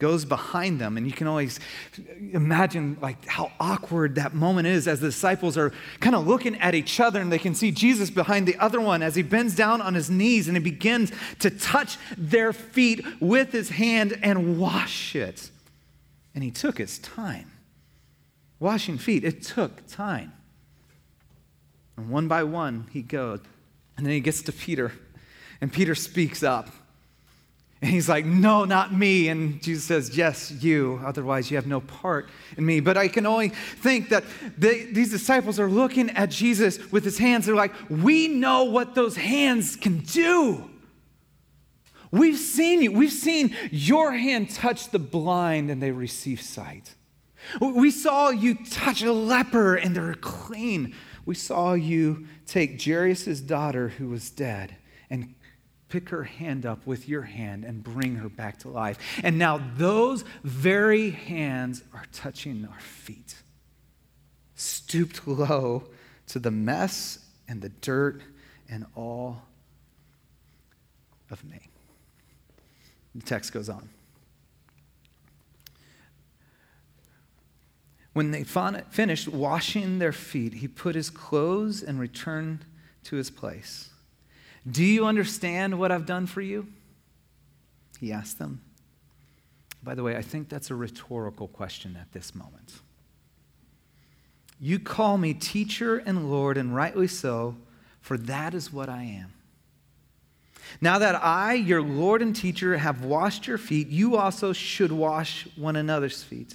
goes 0.00 0.24
behind 0.24 0.80
them 0.80 0.96
and 0.96 1.06
you 1.06 1.12
can 1.12 1.28
always 1.28 1.60
imagine 2.32 2.98
like 3.00 3.24
how 3.26 3.50
awkward 3.60 4.16
that 4.16 4.34
moment 4.34 4.66
is 4.66 4.88
as 4.88 4.98
the 4.98 5.06
disciples 5.06 5.56
are 5.56 5.72
kind 6.00 6.16
of 6.16 6.26
looking 6.26 6.60
at 6.60 6.74
each 6.74 6.98
other 6.98 7.20
and 7.20 7.30
they 7.30 7.38
can 7.38 7.54
see 7.54 7.70
jesus 7.70 8.10
behind 8.10 8.46
the 8.46 8.56
other 8.58 8.80
one 8.80 9.02
as 9.02 9.14
he 9.14 9.22
bends 9.22 9.54
down 9.54 9.80
on 9.80 9.94
his 9.94 10.10
knees 10.10 10.48
and 10.48 10.56
he 10.56 10.62
begins 10.62 11.12
to 11.38 11.48
touch 11.48 11.96
their 12.18 12.52
feet 12.52 13.02
with 13.20 13.52
his 13.52 13.70
hand 13.70 14.18
and 14.20 14.58
wash 14.58 15.14
it 15.14 15.50
and 16.34 16.42
he 16.42 16.50
took 16.50 16.76
his 16.76 16.98
time 16.98 17.52
washing 18.58 18.98
feet 18.98 19.22
it 19.24 19.42
took 19.42 19.86
time 19.86 20.32
and 21.96 22.10
one 22.10 22.28
by 22.28 22.42
one 22.42 22.86
he 22.92 23.02
goes 23.02 23.40
and 23.96 24.04
then 24.06 24.12
he 24.12 24.20
gets 24.20 24.42
to 24.42 24.52
peter 24.52 24.92
and 25.60 25.72
peter 25.72 25.94
speaks 25.94 26.42
up 26.42 26.68
and 27.84 27.92
he's 27.92 28.08
like, 28.08 28.24
No, 28.24 28.64
not 28.64 28.94
me. 28.94 29.28
And 29.28 29.62
Jesus 29.62 29.84
says, 29.84 30.16
Yes, 30.16 30.50
you. 30.50 31.02
Otherwise, 31.04 31.50
you 31.50 31.58
have 31.58 31.66
no 31.66 31.80
part 31.80 32.30
in 32.56 32.64
me. 32.64 32.80
But 32.80 32.96
I 32.96 33.08
can 33.08 33.26
only 33.26 33.50
think 33.50 34.08
that 34.08 34.24
they, 34.56 34.84
these 34.84 35.10
disciples 35.10 35.60
are 35.60 35.68
looking 35.68 36.08
at 36.08 36.30
Jesus 36.30 36.78
with 36.90 37.04
his 37.04 37.18
hands. 37.18 37.44
They're 37.44 37.54
like, 37.54 37.74
We 37.90 38.26
know 38.26 38.64
what 38.64 38.94
those 38.94 39.16
hands 39.16 39.76
can 39.76 39.98
do. 39.98 40.70
We've 42.10 42.38
seen 42.38 42.80
you. 42.80 42.90
We've 42.90 43.12
seen 43.12 43.54
your 43.70 44.12
hand 44.12 44.48
touch 44.48 44.88
the 44.88 44.98
blind 44.98 45.70
and 45.70 45.82
they 45.82 45.90
receive 45.90 46.40
sight. 46.40 46.94
We 47.60 47.90
saw 47.90 48.30
you 48.30 48.54
touch 48.54 49.02
a 49.02 49.12
leper 49.12 49.74
and 49.74 49.94
they're 49.94 50.14
clean. 50.14 50.94
We 51.26 51.34
saw 51.34 51.74
you 51.74 52.26
take 52.46 52.82
Jairus' 52.82 53.40
daughter 53.40 53.88
who 53.88 54.08
was 54.08 54.30
dead 54.30 54.76
and 55.08 55.34
pick 55.88 56.08
her 56.08 56.24
hand 56.24 56.66
up 56.66 56.86
with 56.86 57.08
your 57.08 57.22
hand 57.22 57.64
and 57.64 57.82
bring 57.82 58.16
her 58.16 58.28
back 58.28 58.58
to 58.58 58.68
life. 58.68 58.98
And 59.22 59.38
now 59.38 59.60
those 59.76 60.24
very 60.42 61.10
hands 61.10 61.82
are 61.92 62.04
touching 62.12 62.66
our 62.70 62.80
feet, 62.80 63.36
stooped 64.54 65.26
low 65.26 65.84
to 66.28 66.38
the 66.38 66.50
mess 66.50 67.20
and 67.48 67.62
the 67.62 67.68
dirt 67.68 68.22
and 68.68 68.86
all 68.94 69.42
of 71.30 71.44
me. 71.44 71.60
The 73.14 73.22
text 73.22 73.52
goes 73.52 73.68
on. 73.68 73.88
When 78.14 78.30
they 78.30 78.44
finished 78.44 79.28
washing 79.28 79.98
their 79.98 80.12
feet, 80.12 80.54
he 80.54 80.68
put 80.68 80.94
his 80.94 81.10
clothes 81.10 81.82
and 81.82 82.00
returned 82.00 82.64
to 83.04 83.16
his 83.16 83.28
place. 83.28 83.90
Do 84.70 84.84
you 84.84 85.04
understand 85.04 85.78
what 85.78 85.92
I've 85.92 86.06
done 86.06 86.26
for 86.26 86.40
you? 86.40 86.68
He 88.00 88.12
asked 88.12 88.38
them. 88.38 88.62
By 89.82 89.94
the 89.94 90.02
way, 90.02 90.16
I 90.16 90.22
think 90.22 90.48
that's 90.48 90.70
a 90.70 90.74
rhetorical 90.74 91.48
question 91.48 91.98
at 92.00 92.12
this 92.12 92.34
moment. 92.34 92.80
You 94.60 94.78
call 94.78 95.18
me 95.18 95.34
teacher 95.34 95.98
and 95.98 96.30
Lord, 96.30 96.56
and 96.56 96.74
rightly 96.74 97.08
so, 97.08 97.56
for 98.00 98.16
that 98.16 98.54
is 98.54 98.72
what 98.72 98.88
I 98.88 99.02
am. 99.02 99.32
Now 100.80 100.98
that 101.00 101.16
I, 101.16 101.54
your 101.54 101.82
Lord 101.82 102.22
and 102.22 102.34
teacher, 102.34 102.76
have 102.78 103.04
washed 103.04 103.46
your 103.48 103.58
feet, 103.58 103.88
you 103.88 104.16
also 104.16 104.52
should 104.52 104.92
wash 104.92 105.48
one 105.56 105.76
another's 105.76 106.22
feet. 106.22 106.54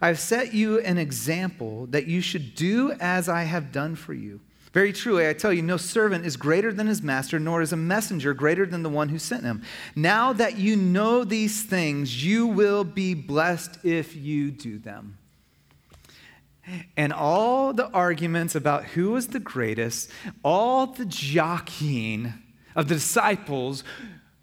I've 0.00 0.18
set 0.18 0.54
you 0.54 0.78
an 0.80 0.98
example 0.98 1.86
that 1.86 2.06
you 2.06 2.20
should 2.20 2.54
do 2.54 2.92
as 2.92 3.28
I 3.28 3.44
have 3.44 3.72
done 3.72 3.94
for 3.94 4.14
you. 4.14 4.40
Very 4.72 4.92
truly, 4.92 5.26
I 5.26 5.32
tell 5.32 5.54
you, 5.54 5.62
no 5.62 5.78
servant 5.78 6.26
is 6.26 6.36
greater 6.36 6.70
than 6.70 6.86
his 6.86 7.02
master, 7.02 7.38
nor 7.38 7.62
is 7.62 7.72
a 7.72 7.78
messenger 7.78 8.34
greater 8.34 8.66
than 8.66 8.82
the 8.82 8.90
one 8.90 9.08
who 9.08 9.18
sent 9.18 9.42
him. 9.42 9.62
Now 9.94 10.34
that 10.34 10.58
you 10.58 10.76
know 10.76 11.24
these 11.24 11.62
things, 11.62 12.22
you 12.22 12.46
will 12.46 12.84
be 12.84 13.14
blessed 13.14 13.78
if 13.84 14.14
you 14.14 14.50
do 14.50 14.78
them. 14.78 15.16
And 16.96 17.12
all 17.12 17.72
the 17.72 17.88
arguments 17.88 18.54
about 18.54 18.84
who 18.84 19.12
was 19.12 19.28
the 19.28 19.40
greatest, 19.40 20.10
all 20.42 20.88
the 20.88 21.06
jockeying 21.06 22.34
of 22.74 22.88
the 22.88 22.96
disciples 22.96 23.82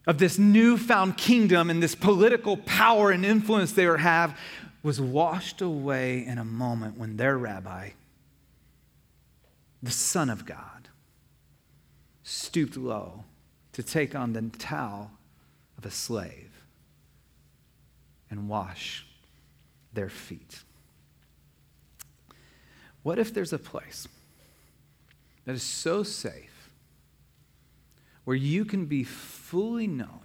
of 0.08 0.18
this 0.18 0.40
newfound 0.40 1.18
kingdom 1.18 1.70
and 1.70 1.84
this 1.84 1.96
political 1.96 2.58
power 2.58 3.12
and 3.12 3.26
influence 3.26 3.74
they 3.74 3.86
were 3.86 3.98
have 3.98 4.38
was 4.84 5.00
washed 5.02 5.62
away 5.62 6.26
in 6.26 6.38
a 6.38 6.46
moment 6.46 6.98
when 6.98 7.18
their 7.18 7.38
rabbi 7.38 7.90
the 9.84 9.92
Son 9.92 10.30
of 10.30 10.46
God, 10.46 10.88
stooped 12.24 12.78
low 12.78 13.26
to 13.74 13.84
take 13.84 14.16
on 14.16 14.32
the 14.32 14.50
towel 14.58 15.12
of 15.78 15.86
a 15.86 15.92
slave 15.92 16.64
and 18.32 18.48
wash 18.48 19.06
their 19.92 20.08
feet. 20.08 20.64
What 23.04 23.20
if 23.20 23.34
there's 23.34 23.52
a 23.52 23.60
place 23.60 24.08
that 25.44 25.54
is 25.54 25.64
so 25.64 26.02
safe 26.02 26.72
where 28.24 28.38
you 28.38 28.64
can 28.64 28.86
be 28.86 29.04
fully 29.04 29.86
known 29.86 30.22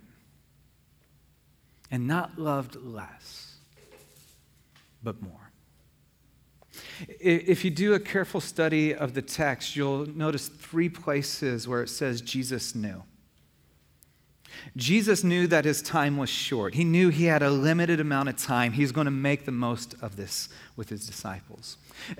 and 1.91 2.07
not 2.07 2.39
loved 2.39 2.77
less, 2.77 3.48
but 5.03 5.21
more? 5.23 5.53
If 7.21 7.65
you 7.65 7.71
do 7.71 7.95
a 7.95 8.01
careful 8.01 8.41
study 8.41 8.95
of 8.95 9.15
the 9.15 9.23
text, 9.23 9.75
you'll 9.75 10.07
notice 10.07 10.49
three 10.49 10.89
places 10.89 11.67
where 11.67 11.83
it 11.83 11.89
says 11.89 12.21
Jesus 12.21 12.75
knew. 12.75 13.03
Jesus 14.77 15.25
knew 15.25 15.47
that 15.47 15.65
his 15.65 15.83
time 15.83 16.17
was 16.17 16.29
short. 16.29 16.75
He 16.75 16.85
knew 16.85 17.09
he 17.11 17.25
had 17.25 17.43
a 17.43 17.51
limited 17.51 18.01
amount 18.01 18.29
of 18.29 18.37
time. 18.37 18.73
He 18.73 18.83
was 18.83 18.93
going 18.93 19.07
to 19.07 19.11
make 19.11 19.45
the 19.45 19.53
most 19.53 19.95
of 20.03 20.17
this 20.17 20.49
with 20.77 20.89
his 20.89 21.07
disciples. 21.07 21.77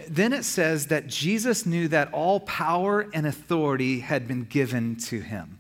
Then 0.09 0.33
it 0.33 0.45
says 0.45 0.87
that 0.87 1.07
Jesus 1.07 1.67
knew 1.67 1.89
that 1.89 2.13
all 2.13 2.41
power 2.41 3.09
and 3.13 3.27
authority 3.27 4.01
had 4.01 4.29
been 4.29 4.45
given 4.45 4.97
to 4.97 5.21
him. 5.21 5.59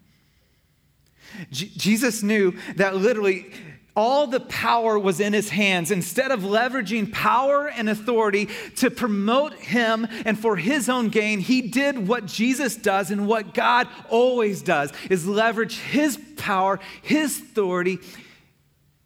J- 1.50 1.70
Jesus 1.76 2.22
knew 2.22 2.56
that 2.76 2.96
literally 2.96 3.52
all 3.98 4.28
the 4.28 4.38
power 4.38 4.96
was 4.96 5.18
in 5.18 5.32
his 5.32 5.48
hands. 5.48 5.90
Instead 5.90 6.30
of 6.30 6.42
leveraging 6.42 7.12
power 7.12 7.68
and 7.68 7.90
authority 7.90 8.48
to 8.76 8.92
promote 8.92 9.54
him 9.54 10.06
and 10.24 10.38
for 10.38 10.56
his 10.56 10.88
own 10.88 11.08
gain, 11.08 11.40
he 11.40 11.60
did 11.62 12.06
what 12.06 12.24
Jesus 12.24 12.76
does 12.76 13.10
and 13.10 13.26
what 13.26 13.54
God 13.54 13.88
always 14.08 14.62
does 14.62 14.92
is 15.10 15.26
leverage 15.26 15.78
his 15.78 16.16
power, 16.36 16.78
his 17.02 17.40
authority, 17.40 17.98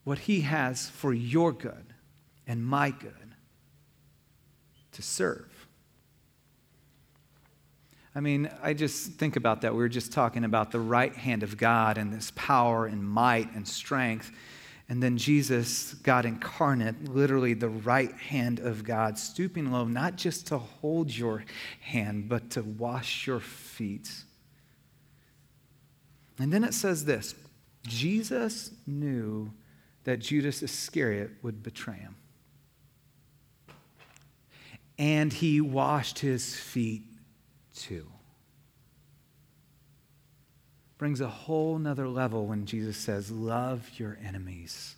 what 0.04 0.18
he 0.18 0.42
has 0.42 0.90
for 0.90 1.14
your 1.14 1.52
good 1.52 1.94
and 2.46 2.62
my 2.62 2.90
good 2.90 3.14
to 4.92 5.00
serve. 5.00 5.48
I 8.14 8.20
mean, 8.20 8.50
I 8.62 8.74
just 8.74 9.12
think 9.12 9.36
about 9.36 9.62
that. 9.62 9.72
We 9.72 9.78
were 9.78 9.88
just 9.88 10.12
talking 10.12 10.44
about 10.44 10.70
the 10.70 10.80
right 10.80 11.14
hand 11.14 11.42
of 11.42 11.56
God 11.56 11.96
and 11.96 12.12
this 12.12 12.30
power 12.34 12.84
and 12.84 13.02
might 13.02 13.54
and 13.54 13.66
strength. 13.66 14.30
And 14.92 15.02
then 15.02 15.16
Jesus, 15.16 15.94
God 15.94 16.26
incarnate, 16.26 17.08
literally 17.08 17.54
the 17.54 17.70
right 17.70 18.12
hand 18.12 18.58
of 18.58 18.84
God, 18.84 19.18
stooping 19.18 19.72
low, 19.72 19.86
not 19.86 20.16
just 20.16 20.48
to 20.48 20.58
hold 20.58 21.16
your 21.16 21.46
hand, 21.80 22.28
but 22.28 22.50
to 22.50 22.60
wash 22.60 23.26
your 23.26 23.40
feet. 23.40 24.10
And 26.38 26.52
then 26.52 26.62
it 26.62 26.74
says 26.74 27.06
this 27.06 27.34
Jesus 27.86 28.70
knew 28.86 29.50
that 30.04 30.18
Judas 30.18 30.62
Iscariot 30.62 31.30
would 31.40 31.62
betray 31.62 31.96
him. 31.96 32.16
And 34.98 35.32
he 35.32 35.62
washed 35.62 36.18
his 36.18 36.54
feet 36.54 37.04
too 37.74 38.08
brings 41.02 41.20
a 41.20 41.26
whole 41.26 41.80
nother 41.80 42.06
level 42.06 42.46
when 42.46 42.64
Jesus 42.64 42.96
says, 42.96 43.28
Love 43.28 43.90
your 43.96 44.16
enemies 44.24 44.94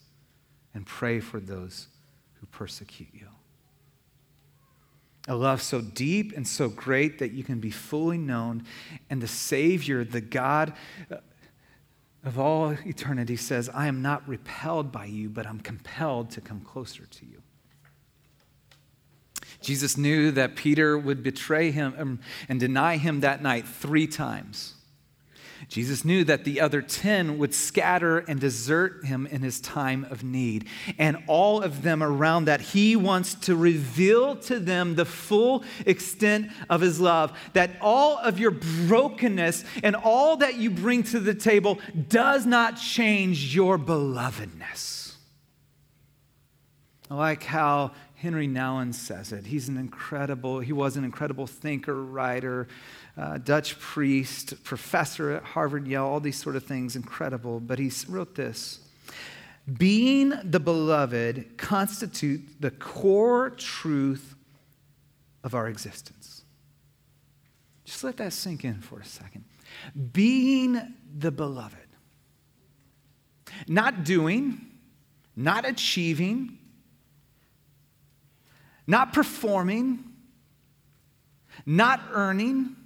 and 0.74 0.84
pray 0.84 1.18
for 1.18 1.40
those 1.40 1.86
who 2.34 2.46
persecute 2.48 3.08
you. 3.14 3.26
A 5.26 5.34
love 5.34 5.62
so 5.62 5.80
deep 5.80 6.36
and 6.36 6.46
so 6.46 6.68
great 6.68 7.20
that 7.20 7.32
you 7.32 7.42
can 7.42 7.58
be 7.58 7.70
fully 7.70 8.18
known, 8.18 8.64
and 9.08 9.22
the 9.22 9.26
Savior, 9.26 10.04
the 10.04 10.20
God 10.20 10.74
of 12.22 12.38
all 12.38 12.76
eternity, 12.84 13.36
says, 13.36 13.70
I 13.72 13.86
am 13.86 14.02
not 14.02 14.28
repelled 14.28 14.92
by 14.92 15.06
you, 15.06 15.30
but 15.30 15.46
I'm 15.46 15.60
compelled 15.60 16.30
to 16.32 16.42
come 16.42 16.60
closer 16.60 17.06
to 17.06 17.24
you. 17.24 17.40
Jesus 19.62 19.96
knew 19.96 20.30
that 20.32 20.54
Peter 20.54 20.98
would 20.98 21.22
betray 21.22 21.70
him 21.70 21.94
um, 21.96 22.20
and 22.46 22.60
deny 22.60 22.98
him 22.98 23.20
that 23.20 23.42
night 23.42 23.66
three 23.66 24.06
times. 24.06 24.74
Jesus 25.68 26.04
knew 26.04 26.24
that 26.24 26.44
the 26.44 26.60
other 26.60 26.82
10 26.82 27.38
would 27.38 27.54
scatter 27.54 28.18
and 28.18 28.40
desert 28.40 29.04
him 29.04 29.26
in 29.26 29.42
his 29.42 29.60
time 29.60 30.06
of 30.10 30.22
need. 30.22 30.66
And 30.98 31.18
all 31.26 31.62
of 31.62 31.82
them 31.82 32.02
around 32.02 32.46
that, 32.46 32.60
he 32.60 32.96
wants 32.96 33.34
to 33.34 33.56
reveal 33.56 34.36
to 34.36 34.58
them 34.58 34.94
the 34.94 35.04
full 35.04 35.64
extent 35.86 36.50
of 36.68 36.80
his 36.80 37.00
love. 37.00 37.36
That 37.52 37.70
all 37.80 38.18
of 38.18 38.38
your 38.38 38.50
brokenness 38.50 39.64
and 39.82 39.96
all 39.96 40.36
that 40.38 40.56
you 40.56 40.70
bring 40.70 41.02
to 41.04 41.20
the 41.20 41.34
table 41.34 41.78
does 42.08 42.46
not 42.46 42.76
change 42.76 43.54
your 43.54 43.78
belovedness. 43.78 45.14
I 47.10 47.14
like 47.16 47.42
how 47.42 47.92
Henri 48.24 48.48
Nouwen 48.48 48.94
says 48.94 49.32
it. 49.32 49.44
He's 49.44 49.68
an 49.68 49.76
incredible, 49.76 50.58
he 50.60 50.72
was 50.72 50.96
an 50.96 51.04
incredible 51.04 51.46
thinker, 51.46 52.02
writer, 52.02 52.68
uh, 53.18 53.36
Dutch 53.36 53.78
priest, 53.78 54.64
professor 54.64 55.32
at 55.32 55.42
Harvard, 55.42 55.86
Yale, 55.86 56.06
all 56.06 56.20
these 56.20 56.40
sort 56.40 56.56
of 56.56 56.64
things, 56.64 56.96
incredible. 56.96 57.60
But 57.60 57.78
he 57.78 57.92
wrote 58.08 58.34
this 58.34 58.80
Being 59.76 60.32
the 60.42 60.58
beloved 60.58 61.58
constitutes 61.58 62.54
the 62.58 62.70
core 62.70 63.50
truth 63.50 64.34
of 65.42 65.54
our 65.54 65.68
existence. 65.68 66.44
Just 67.84 68.02
let 68.04 68.16
that 68.16 68.32
sink 68.32 68.64
in 68.64 68.80
for 68.80 69.00
a 69.00 69.04
second. 69.04 69.44
Being 70.14 70.94
the 71.14 71.30
beloved. 71.30 71.76
Not 73.68 74.02
doing, 74.02 74.64
not 75.36 75.68
achieving, 75.68 76.58
not 78.86 79.12
performing, 79.12 80.04
not 81.66 82.00
earning, 82.12 82.76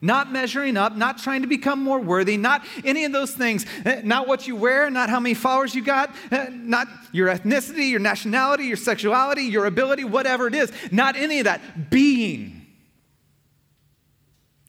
not 0.00 0.30
measuring 0.30 0.76
up, 0.76 0.96
not 0.96 1.18
trying 1.18 1.42
to 1.42 1.48
become 1.48 1.82
more 1.82 1.98
worthy, 1.98 2.36
not 2.36 2.64
any 2.84 3.04
of 3.04 3.12
those 3.12 3.32
things, 3.32 3.66
eh, 3.84 4.02
not 4.04 4.28
what 4.28 4.46
you 4.46 4.54
wear, 4.54 4.90
not 4.90 5.10
how 5.10 5.18
many 5.18 5.34
followers 5.34 5.74
you 5.74 5.82
got, 5.82 6.14
eh, 6.30 6.48
not 6.50 6.86
your 7.12 7.28
ethnicity, 7.28 7.90
your 7.90 8.00
nationality, 8.00 8.64
your 8.64 8.76
sexuality, 8.76 9.42
your 9.42 9.66
ability, 9.66 10.04
whatever 10.04 10.46
it 10.46 10.54
is, 10.54 10.72
not 10.92 11.16
any 11.16 11.40
of 11.40 11.44
that. 11.44 11.90
Being 11.90 12.66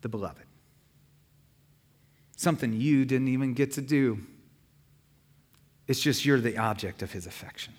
the 0.01 0.09
beloved. 0.09 0.45
Something 2.35 2.73
you 2.73 3.05
didn't 3.05 3.27
even 3.27 3.53
get 3.53 3.73
to 3.73 3.81
do. 3.81 4.19
It's 5.87 5.99
just 5.99 6.25
you're 6.25 6.39
the 6.39 6.57
object 6.57 7.01
of 7.01 7.11
his 7.11 7.27
affection. 7.27 7.73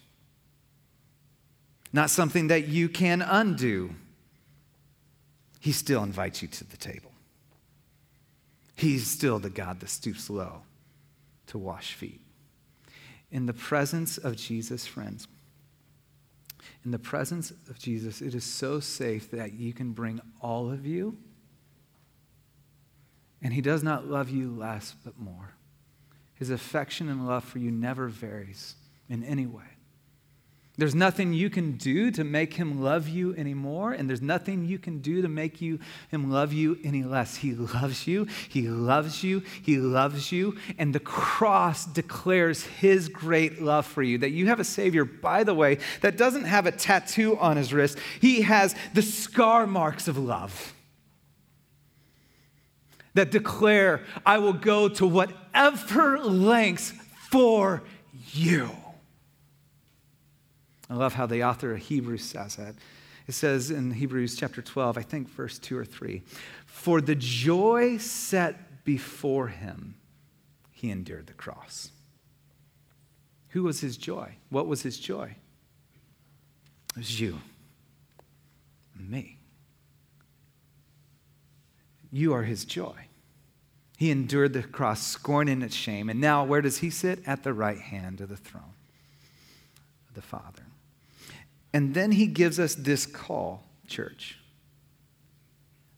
Not 1.92 2.11
something 2.11 2.48
that 2.48 2.68
you 2.68 2.88
can 2.88 3.22
undo. 3.22 3.94
He 5.59 5.72
still 5.72 6.03
invites 6.03 6.42
you 6.42 6.48
to 6.48 6.64
the 6.64 6.76
table. 6.76 7.12
He's 8.76 9.07
still 9.07 9.38
the 9.38 9.50
God 9.50 9.81
that 9.81 9.90
stoops 9.90 10.31
low 10.31 10.62
to 11.48 11.59
wash 11.59 11.94
feet. 11.94 12.20
In 13.31 13.46
the 13.46 13.53
presence 13.53 14.16
of 14.16 14.37
Jesus, 14.37 14.87
friends, 14.87 15.29
in 16.85 16.90
the 16.90 16.98
presence 16.98 17.50
of 17.68 17.79
Jesus, 17.79 18.22
it 18.22 18.35
is 18.35 18.44
so 18.44 18.81
safe 18.81 19.31
that 19.33 19.53
you 19.53 19.72
can 19.72 19.92
bring 19.92 20.20
all 20.40 20.70
of 20.70 20.87
you, 20.87 21.18
and 23.42 23.53
He 23.53 23.61
does 23.61 23.83
not 23.83 24.07
love 24.07 24.31
you 24.31 24.50
less 24.50 24.94
but 25.05 25.18
more. 25.18 25.55
His 26.35 26.50
affection 26.50 27.09
and 27.11 27.26
love 27.26 27.44
for 27.44 27.59
you 27.59 27.70
never 27.70 28.09
varies 28.09 28.76
in 29.09 29.22
any 29.24 29.46
way. 29.46 29.69
There's 30.80 30.94
nothing 30.94 31.34
you 31.34 31.50
can 31.50 31.72
do 31.72 32.10
to 32.12 32.24
make 32.24 32.54
him 32.54 32.82
love 32.82 33.06
you 33.06 33.36
anymore, 33.36 33.92
and 33.92 34.08
there's 34.08 34.22
nothing 34.22 34.64
you 34.64 34.78
can 34.78 35.00
do 35.00 35.20
to 35.20 35.28
make 35.28 35.60
you, 35.60 35.78
him 36.08 36.30
love 36.30 36.54
you 36.54 36.78
any 36.82 37.02
less. 37.02 37.36
He 37.36 37.52
loves 37.52 38.06
you, 38.06 38.26
he 38.48 38.66
loves 38.66 39.22
you, 39.22 39.42
he 39.62 39.76
loves 39.76 40.32
you, 40.32 40.56
and 40.78 40.94
the 40.94 40.98
cross 40.98 41.84
declares 41.84 42.64
his 42.64 43.10
great 43.10 43.60
love 43.60 43.84
for 43.84 44.02
you. 44.02 44.16
That 44.16 44.30
you 44.30 44.46
have 44.46 44.58
a 44.58 44.64
Savior, 44.64 45.04
by 45.04 45.44
the 45.44 45.52
way, 45.52 45.76
that 46.00 46.16
doesn't 46.16 46.44
have 46.44 46.64
a 46.64 46.72
tattoo 46.72 47.36
on 47.36 47.58
his 47.58 47.74
wrist, 47.74 47.98
he 48.18 48.40
has 48.40 48.74
the 48.94 49.02
scar 49.02 49.66
marks 49.66 50.08
of 50.08 50.16
love 50.16 50.72
that 53.12 53.30
declare, 53.30 54.02
I 54.24 54.38
will 54.38 54.54
go 54.54 54.88
to 54.88 55.06
whatever 55.06 56.18
lengths 56.20 56.94
for 57.28 57.82
you. 58.32 58.70
I 60.90 60.94
love 60.94 61.14
how 61.14 61.26
the 61.26 61.44
author 61.44 61.72
of 61.72 61.79
Hebrews 61.79 62.24
says 62.24 62.57
that. 62.57 62.74
It 63.29 63.33
says 63.33 63.70
in 63.70 63.92
Hebrews 63.92 64.35
chapter 64.35 64.61
12, 64.61 64.98
I 64.98 65.03
think 65.03 65.29
verse 65.29 65.57
2 65.61 65.79
or 65.79 65.85
3 65.85 66.22
For 66.66 67.00
the 67.00 67.14
joy 67.14 67.96
set 67.98 68.85
before 68.85 69.48
him, 69.48 69.94
he 70.72 70.90
endured 70.90 71.29
the 71.29 71.33
cross. 71.35 71.90
Who 73.50 73.62
was 73.62 73.81
his 73.81 73.96
joy? 73.96 74.35
What 74.48 74.66
was 74.66 74.83
his 74.83 74.98
joy? 74.98 75.37
It 76.96 76.98
was 76.98 77.20
you, 77.20 77.38
me. 78.98 79.38
You 82.11 82.33
are 82.33 82.42
his 82.42 82.64
joy. 82.64 83.07
He 83.96 84.11
endured 84.11 84.55
the 84.55 84.62
cross, 84.62 85.07
scorning 85.07 85.62
its 85.62 85.76
shame. 85.76 86.09
And 86.09 86.20
now, 86.20 86.42
where 86.42 86.62
does 86.62 86.79
he 86.79 86.90
sit? 86.90 87.20
At 87.26 87.44
the 87.44 87.53
right 87.53 87.79
hand 87.79 88.20
of 88.20 88.29
the 88.29 88.37
throne 88.37 88.74
of 90.09 90.14
the 90.14 90.22
Father. 90.22 90.64
And 91.72 91.94
then 91.94 92.12
he 92.12 92.26
gives 92.26 92.59
us 92.59 92.74
this 92.74 93.06
call, 93.06 93.64
church. 93.87 94.38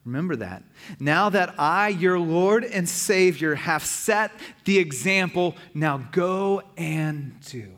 Remember 0.05 0.37
that. 0.37 0.65
Now 0.99 1.29
that 1.29 1.55
I, 1.59 1.89
your 1.89 2.19
Lord 2.19 2.65
and 2.65 2.89
Savior, 2.89 3.55
have 3.55 3.85
set 3.85 4.33
the 4.65 4.79
example, 4.79 5.55
now 5.75 5.99
go 6.11 6.63
and 6.77 7.41
do. 7.41 7.69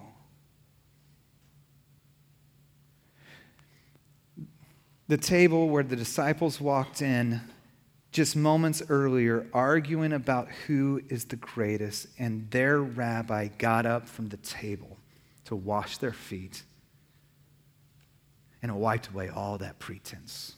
The 5.06 5.18
table 5.18 5.68
where 5.68 5.82
the 5.82 5.96
disciples 5.96 6.60
walked 6.60 7.02
in 7.02 7.42
just 8.10 8.36
moments 8.36 8.80
earlier, 8.88 9.46
arguing 9.52 10.12
about 10.12 10.48
who 10.66 11.02
is 11.08 11.26
the 11.26 11.36
greatest, 11.36 12.06
and 12.18 12.50
their 12.52 12.80
rabbi 12.80 13.48
got 13.48 13.84
up 13.84 14.08
from 14.08 14.28
the 14.28 14.36
table 14.38 14.96
to 15.44 15.56
wash 15.56 15.98
their 15.98 16.12
feet, 16.12 16.62
and 18.64 18.72
it 18.72 18.74
wiped 18.74 19.08
away 19.08 19.28
all 19.28 19.58
that 19.58 19.78
pretense, 19.78 20.54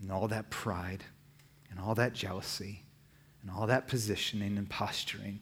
and 0.00 0.12
all 0.12 0.28
that 0.28 0.48
pride, 0.48 1.02
and 1.68 1.80
all 1.80 1.96
that 1.96 2.12
jealousy, 2.12 2.84
and 3.42 3.50
all 3.50 3.66
that 3.66 3.88
positioning 3.88 4.56
and 4.56 4.70
posturing. 4.70 5.40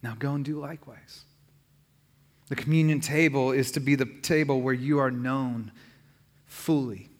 Now 0.00 0.14
go 0.16 0.34
and 0.34 0.44
do 0.44 0.60
likewise. 0.60 1.24
The 2.48 2.54
communion 2.54 3.00
table 3.00 3.50
is 3.50 3.72
to 3.72 3.80
be 3.80 3.96
the 3.96 4.06
table 4.22 4.60
where 4.60 4.72
you 4.72 5.00
are 5.00 5.10
known 5.10 5.72
fully 6.46 7.10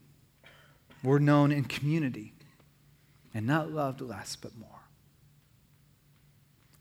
we're 1.04 1.18
known 1.18 1.52
in 1.52 1.64
community 1.64 2.32
and 3.34 3.46
not 3.46 3.70
loved 3.70 4.00
less, 4.00 4.36
but 4.36 4.56
more. 4.56 4.73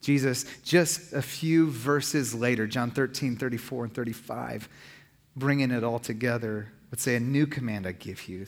Jesus, 0.03 0.45
just 0.63 1.13
a 1.13 1.21
few 1.21 1.69
verses 1.69 2.35
later, 2.35 2.67
John 2.67 2.91
13, 2.91 3.37
34, 3.37 3.85
and 3.85 3.93
35, 3.93 4.67
bringing 5.37 5.71
it 5.71 5.81
all 5.83 5.97
together, 5.97 6.73
would 6.91 6.99
say, 6.99 7.15
A 7.15 7.21
new 7.21 7.47
command 7.47 7.87
I 7.87 7.93
give 7.93 8.27
you, 8.27 8.45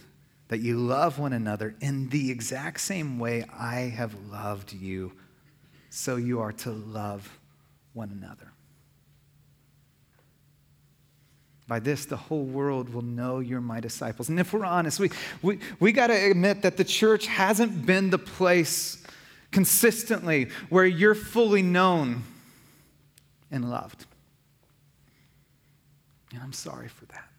that 0.50 0.60
you 0.60 0.78
love 0.78 1.18
one 1.18 1.32
another 1.32 1.74
in 1.80 2.10
the 2.10 2.30
exact 2.30 2.82
same 2.82 3.20
way 3.20 3.46
I 3.58 3.76
have 3.76 4.14
loved 4.30 4.74
you, 4.74 5.14
so 5.90 6.18
you 6.18 6.42
are 6.42 6.52
to 6.52 6.72
love 6.72 7.40
one 7.94 8.12
another. 8.12 8.52
By 11.70 11.80
this, 11.80 12.04
the 12.04 12.18
whole 12.18 12.44
world 12.44 12.90
will 12.94 13.02
know 13.02 13.40
you're 13.40 13.62
my 13.62 13.80
disciples. 13.80 14.28
And 14.28 14.40
if 14.42 14.52
we're 14.52 14.66
honest, 14.66 15.00
we, 15.00 15.10
we, 15.42 15.60
we 15.80 15.94
got 15.94 16.08
to 16.08 16.14
admit 16.14 16.64
that 16.64 16.76
the 16.76 16.84
church 16.84 17.28
hasn't 17.28 17.86
been 17.86 18.10
the 18.10 18.20
place 18.20 19.02
consistently 19.56 20.50
where 20.68 20.84
you're 20.84 21.16
fully 21.16 21.62
known 21.62 22.22
and 23.50 23.70
loved. 23.70 24.06
And 26.34 26.44
I'm 26.44 26.52
sorry 26.52 26.90
for 26.90 27.06
that. 27.06 27.30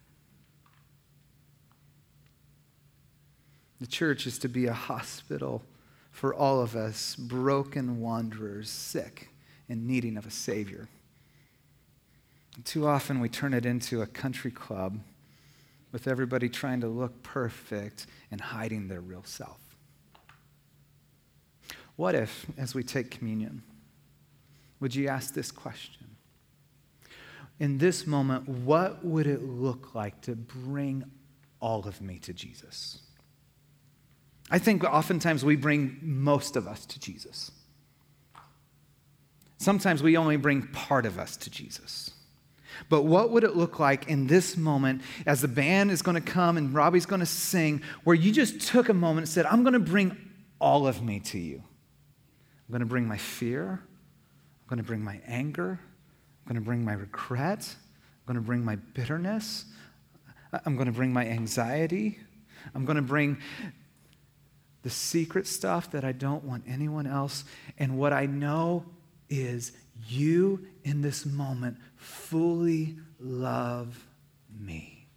The 3.79 3.85
church 3.85 4.25
is 4.25 4.39
to 4.39 4.47
be 4.47 4.65
a 4.65 4.73
hospital 4.73 5.61
for 6.09 6.33
all 6.33 6.59
of 6.59 6.75
us, 6.75 7.15
broken 7.15 8.01
wanderers, 8.01 8.71
sick 8.71 9.29
and 9.69 9.85
needing 9.85 10.17
of 10.17 10.25
a 10.25 10.31
Savior. 10.31 10.87
Too 12.63 12.87
often 12.87 13.19
we 13.19 13.29
turn 13.29 13.53
it 13.53 13.63
into 13.63 14.01
a 14.01 14.07
country 14.07 14.49
club 14.49 14.97
with 15.91 16.07
everybody 16.07 16.49
trying 16.49 16.81
to 16.81 16.87
look 16.87 17.21
perfect 17.21 18.07
and 18.31 18.41
hiding 18.41 18.87
their 18.87 19.01
real 19.01 19.23
self. 19.23 19.66
What 21.97 22.15
if, 22.15 22.45
as 22.57 22.73
we 22.73 22.83
take 22.83 23.11
communion, 23.11 23.63
would 24.79 24.95
you 24.95 25.07
ask 25.07 25.33
this 25.33 25.51
question? 25.51 26.05
In 27.59 27.79
this 27.79 28.05
moment, 28.05 28.47
what 28.47 29.03
would 29.03 29.25
it 29.25 29.43
look 29.43 29.95
like 29.95 30.21
to 30.21 30.35
bring 30.35 31.03
all 31.59 31.87
of 31.87 31.99
me 31.99 32.19
to 32.19 32.33
Jesus? 32.33 32.99
I 34.49 34.59
think 34.59 34.83
oftentimes 34.83 35.43
we 35.43 35.55
bring 35.55 35.97
most 36.01 36.55
of 36.55 36.67
us 36.67 36.85
to 36.85 36.99
Jesus. 36.99 37.51
Sometimes 39.57 40.03
we 40.03 40.15
only 40.15 40.37
bring 40.37 40.67
part 40.67 41.07
of 41.07 41.17
us 41.17 41.35
to 41.37 41.49
Jesus. 41.49 42.11
But 42.89 43.03
what 43.03 43.31
would 43.31 43.43
it 43.43 43.55
look 43.55 43.79
like 43.79 44.07
in 44.07 44.27
this 44.27 44.55
moment 44.55 45.01
as 45.25 45.41
the 45.41 45.47
band 45.47 45.89
is 45.89 46.03
going 46.03 46.15
to 46.15 46.21
come 46.21 46.57
and 46.57 46.75
Robbie's 46.75 47.07
going 47.07 47.21
to 47.21 47.25
sing, 47.25 47.81
where 48.03 48.15
you 48.15 48.31
just 48.31 48.61
took 48.61 48.87
a 48.87 48.93
moment 48.93 49.25
and 49.25 49.29
said, 49.29 49.47
I'm 49.47 49.63
going 49.63 49.73
to 49.73 49.79
bring 49.79 50.15
all 50.61 50.85
of 50.85 51.01
me 51.01 51.19
to 51.21 51.39
you? 51.39 51.63
I'm 52.67 52.71
going 52.71 52.81
to 52.81 52.85
bring 52.85 53.07
my 53.07 53.17
fear. 53.17 53.81
I'm 54.61 54.67
going 54.67 54.77
to 54.77 54.83
bring 54.83 55.01
my 55.01 55.21
anger. 55.25 55.79
I'm 56.45 56.53
going 56.53 56.61
to 56.61 56.65
bring 56.65 56.83
my 56.83 56.93
regret. 56.93 57.75
I'm 57.79 58.33
going 58.33 58.43
to 58.43 58.45
bring 58.45 58.65
my 58.65 58.75
bitterness. 58.75 59.65
I'm 60.65 60.75
going 60.75 60.87
to 60.87 60.91
bring 60.91 61.13
my 61.13 61.25
anxiety. 61.25 62.19
I'm 62.75 62.83
going 62.83 62.97
to 62.97 63.01
bring 63.01 63.37
the 64.83 64.89
secret 64.89 65.47
stuff 65.47 65.91
that 65.91 66.03
I 66.03 66.11
don't 66.11 66.43
want 66.43 66.63
anyone 66.67 67.07
else. 67.07 67.45
And 67.77 67.97
what 67.97 68.13
I 68.13 68.25
know 68.25 68.85
is 69.29 69.71
you 70.07 70.65
in 70.83 71.01
this 71.01 71.25
moment 71.25 71.77
fully 71.95 72.97
love 73.19 74.05
me. 74.59 75.07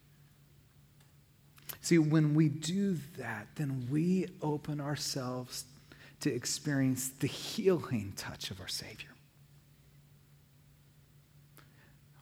See, 1.81 1.99
when 1.99 2.35
we 2.35 2.49
do 2.49 2.99
that, 3.19 3.49
then 3.57 3.89
we 3.91 4.29
open 4.43 4.81
ourselves 4.81 5.65
to 6.21 6.33
experience 6.33 7.09
the 7.09 7.27
healing 7.27 8.13
touch 8.17 8.51
of 8.51 8.61
our 8.61 8.69
Savior. 8.69 9.09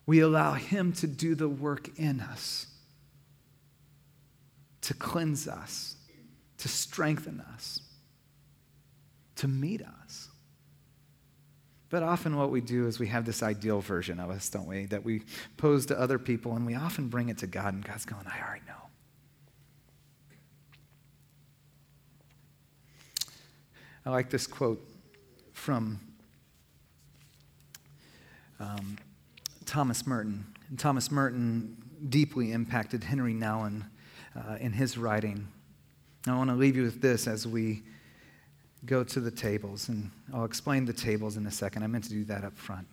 We 0.05 0.21
allow 0.21 0.53
Him 0.53 0.93
to 0.93 1.07
do 1.07 1.35
the 1.35 1.49
work 1.49 1.99
in 1.99 2.19
us, 2.19 2.65
to 4.81 4.93
cleanse 4.93 5.47
us, 5.47 5.97
to 6.57 6.67
strengthen 6.67 7.41
us, 7.53 7.81
to 9.35 9.47
meet 9.47 9.81
us. 9.81 10.29
But 11.89 12.03
often, 12.03 12.37
what 12.37 12.51
we 12.51 12.61
do 12.61 12.87
is 12.87 12.99
we 12.99 13.07
have 13.07 13.25
this 13.25 13.41
ideal 13.43 13.81
version 13.81 14.19
of 14.19 14.29
us, 14.29 14.49
don't 14.49 14.67
we? 14.67 14.85
That 14.85 15.03
we 15.03 15.23
pose 15.57 15.85
to 15.87 15.99
other 15.99 16.19
people, 16.19 16.55
and 16.55 16.65
we 16.65 16.75
often 16.75 17.07
bring 17.07 17.29
it 17.29 17.39
to 17.39 17.47
God, 17.47 17.73
and 17.73 17.83
God's 17.83 18.05
going, 18.05 18.25
I 18.27 18.45
already 18.45 18.65
know. 18.67 18.78
I 24.09 24.11
like 24.11 24.31
this 24.31 24.47
quote 24.47 24.83
from 25.53 25.99
um, 28.59 28.97
Thomas 29.67 30.07
Merton. 30.07 30.47
And 30.67 30.79
Thomas 30.79 31.11
Merton 31.11 31.77
deeply 32.09 32.51
impacted 32.51 33.03
Henri 33.03 33.35
Nouwen 33.35 33.83
uh, 34.35 34.55
in 34.59 34.71
his 34.71 34.97
writing. 34.97 35.47
I 36.25 36.35
want 36.35 36.49
to 36.49 36.55
leave 36.55 36.75
you 36.75 36.81
with 36.81 36.99
this 37.01 37.27
as 37.27 37.45
we 37.45 37.83
go 38.87 39.03
to 39.03 39.19
the 39.19 39.29
tables, 39.29 39.89
and 39.89 40.09
I'll 40.33 40.45
explain 40.45 40.85
the 40.85 40.93
tables 40.93 41.37
in 41.37 41.45
a 41.45 41.51
second. 41.51 41.83
I 41.83 41.87
meant 41.87 42.05
to 42.05 42.09
do 42.09 42.23
that 42.25 42.43
up 42.43 42.57
front. 42.57 42.87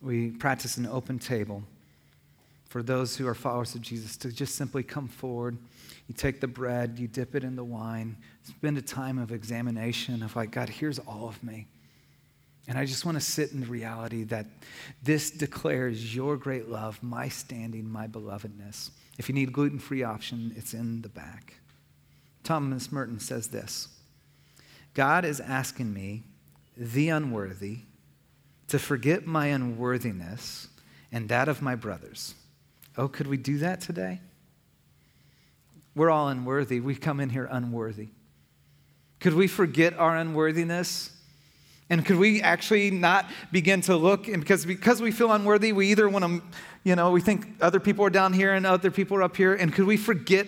We 0.00 0.30
practice 0.30 0.76
an 0.76 0.86
open 0.86 1.18
table 1.18 1.64
for 2.68 2.82
those 2.82 3.16
who 3.16 3.26
are 3.26 3.34
followers 3.34 3.74
of 3.74 3.82
Jesus 3.82 4.16
to 4.18 4.30
just 4.30 4.54
simply 4.54 4.82
come 4.82 5.08
forward. 5.08 5.58
You 6.06 6.14
take 6.14 6.40
the 6.40 6.48
bread, 6.48 6.98
you 6.98 7.08
dip 7.08 7.34
it 7.34 7.44
in 7.44 7.56
the 7.56 7.64
wine, 7.64 8.16
spend 8.44 8.78
a 8.78 8.82
time 8.82 9.18
of 9.18 9.32
examination 9.32 10.22
of 10.22 10.36
like, 10.36 10.50
God, 10.50 10.68
here's 10.68 10.98
all 10.98 11.28
of 11.28 11.42
me. 11.42 11.66
And 12.66 12.78
I 12.78 12.84
just 12.84 13.06
want 13.06 13.16
to 13.16 13.24
sit 13.24 13.52
in 13.52 13.60
the 13.60 13.66
reality 13.66 14.24
that 14.24 14.46
this 15.02 15.30
declares 15.30 16.14
your 16.14 16.36
great 16.36 16.68
love, 16.68 17.02
my 17.02 17.28
standing, 17.28 17.90
my 17.90 18.06
belovedness. 18.06 18.90
If 19.16 19.28
you 19.28 19.34
need 19.34 19.52
gluten 19.52 19.78
free 19.78 20.02
option, 20.02 20.52
it's 20.54 20.74
in 20.74 21.00
the 21.00 21.08
back. 21.08 21.54
Thomas 22.44 22.92
Merton 22.92 23.20
says 23.20 23.48
this 23.48 23.88
God 24.92 25.24
is 25.24 25.40
asking 25.40 25.92
me, 25.92 26.24
the 26.76 27.08
unworthy, 27.08 27.80
to 28.68 28.78
forget 28.78 29.26
my 29.26 29.46
unworthiness 29.46 30.68
and 31.10 31.28
that 31.30 31.48
of 31.48 31.62
my 31.62 31.74
brothers. 31.74 32.34
Oh, 32.98 33.08
could 33.08 33.28
we 33.28 33.36
do 33.36 33.58
that 33.58 33.80
today? 33.80 34.20
We're 35.94 36.10
all 36.10 36.28
unworthy. 36.28 36.80
We 36.80 36.96
come 36.96 37.20
in 37.20 37.30
here 37.30 37.48
unworthy. 37.50 38.08
Could 39.20 39.34
we 39.34 39.46
forget 39.46 39.98
our 39.98 40.16
unworthiness? 40.16 41.12
And 41.90 42.04
could 42.04 42.16
we 42.16 42.42
actually 42.42 42.90
not 42.90 43.26
begin 43.50 43.80
to 43.82 43.96
look 43.96 44.28
and 44.28 44.40
because 44.40 44.66
because 44.66 45.00
we 45.00 45.10
feel 45.10 45.32
unworthy, 45.32 45.72
we 45.72 45.90
either 45.90 46.08
want 46.08 46.24
to, 46.24 46.42
you 46.84 46.94
know, 46.94 47.10
we 47.10 47.20
think 47.20 47.46
other 47.60 47.80
people 47.80 48.04
are 48.04 48.10
down 48.10 48.32
here 48.32 48.52
and 48.52 48.66
other 48.66 48.90
people 48.90 49.16
are 49.16 49.22
up 49.22 49.36
here, 49.36 49.54
and 49.54 49.72
could 49.72 49.86
we 49.86 49.96
forget 49.96 50.46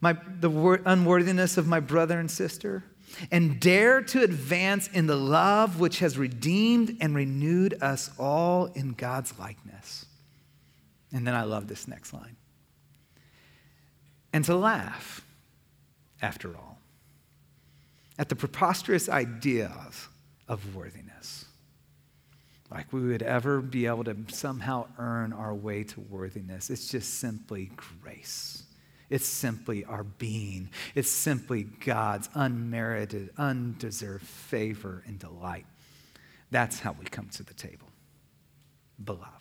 my 0.00 0.16
the 0.40 0.80
unworthiness 0.86 1.56
of 1.56 1.66
my 1.66 1.80
brother 1.80 2.20
and 2.20 2.30
sister? 2.30 2.84
and 3.30 3.60
dare 3.60 4.02
to 4.02 4.22
advance 4.22 4.88
in 4.88 5.06
the 5.06 5.16
love 5.16 5.80
which 5.80 6.00
has 6.00 6.18
redeemed 6.18 6.96
and 7.00 7.14
renewed 7.14 7.80
us 7.82 8.10
all 8.18 8.66
in 8.74 8.92
God's 8.92 9.38
likeness. 9.38 10.05
And 11.16 11.26
then 11.26 11.34
I 11.34 11.44
love 11.44 11.66
this 11.66 11.88
next 11.88 12.12
line. 12.12 12.36
And 14.34 14.44
to 14.44 14.54
laugh, 14.54 15.24
after 16.20 16.54
all, 16.54 16.76
at 18.18 18.28
the 18.28 18.36
preposterous 18.36 19.08
ideas 19.08 20.08
of 20.46 20.76
worthiness. 20.76 21.46
Like 22.70 22.92
we 22.92 23.00
would 23.00 23.22
ever 23.22 23.62
be 23.62 23.86
able 23.86 24.04
to 24.04 24.14
somehow 24.28 24.88
earn 24.98 25.32
our 25.32 25.54
way 25.54 25.84
to 25.84 26.00
worthiness. 26.00 26.68
It's 26.68 26.90
just 26.90 27.14
simply 27.14 27.70
grace. 28.02 28.64
It's 29.08 29.26
simply 29.26 29.86
our 29.86 30.04
being. 30.04 30.68
It's 30.94 31.10
simply 31.10 31.62
God's 31.62 32.28
unmerited, 32.34 33.30
undeserved 33.38 34.26
favor 34.26 35.02
and 35.06 35.18
delight. 35.18 35.64
That's 36.50 36.78
how 36.78 36.92
we 36.92 37.06
come 37.06 37.30
to 37.30 37.42
the 37.42 37.54
table. 37.54 37.88
Beloved. 39.02 39.35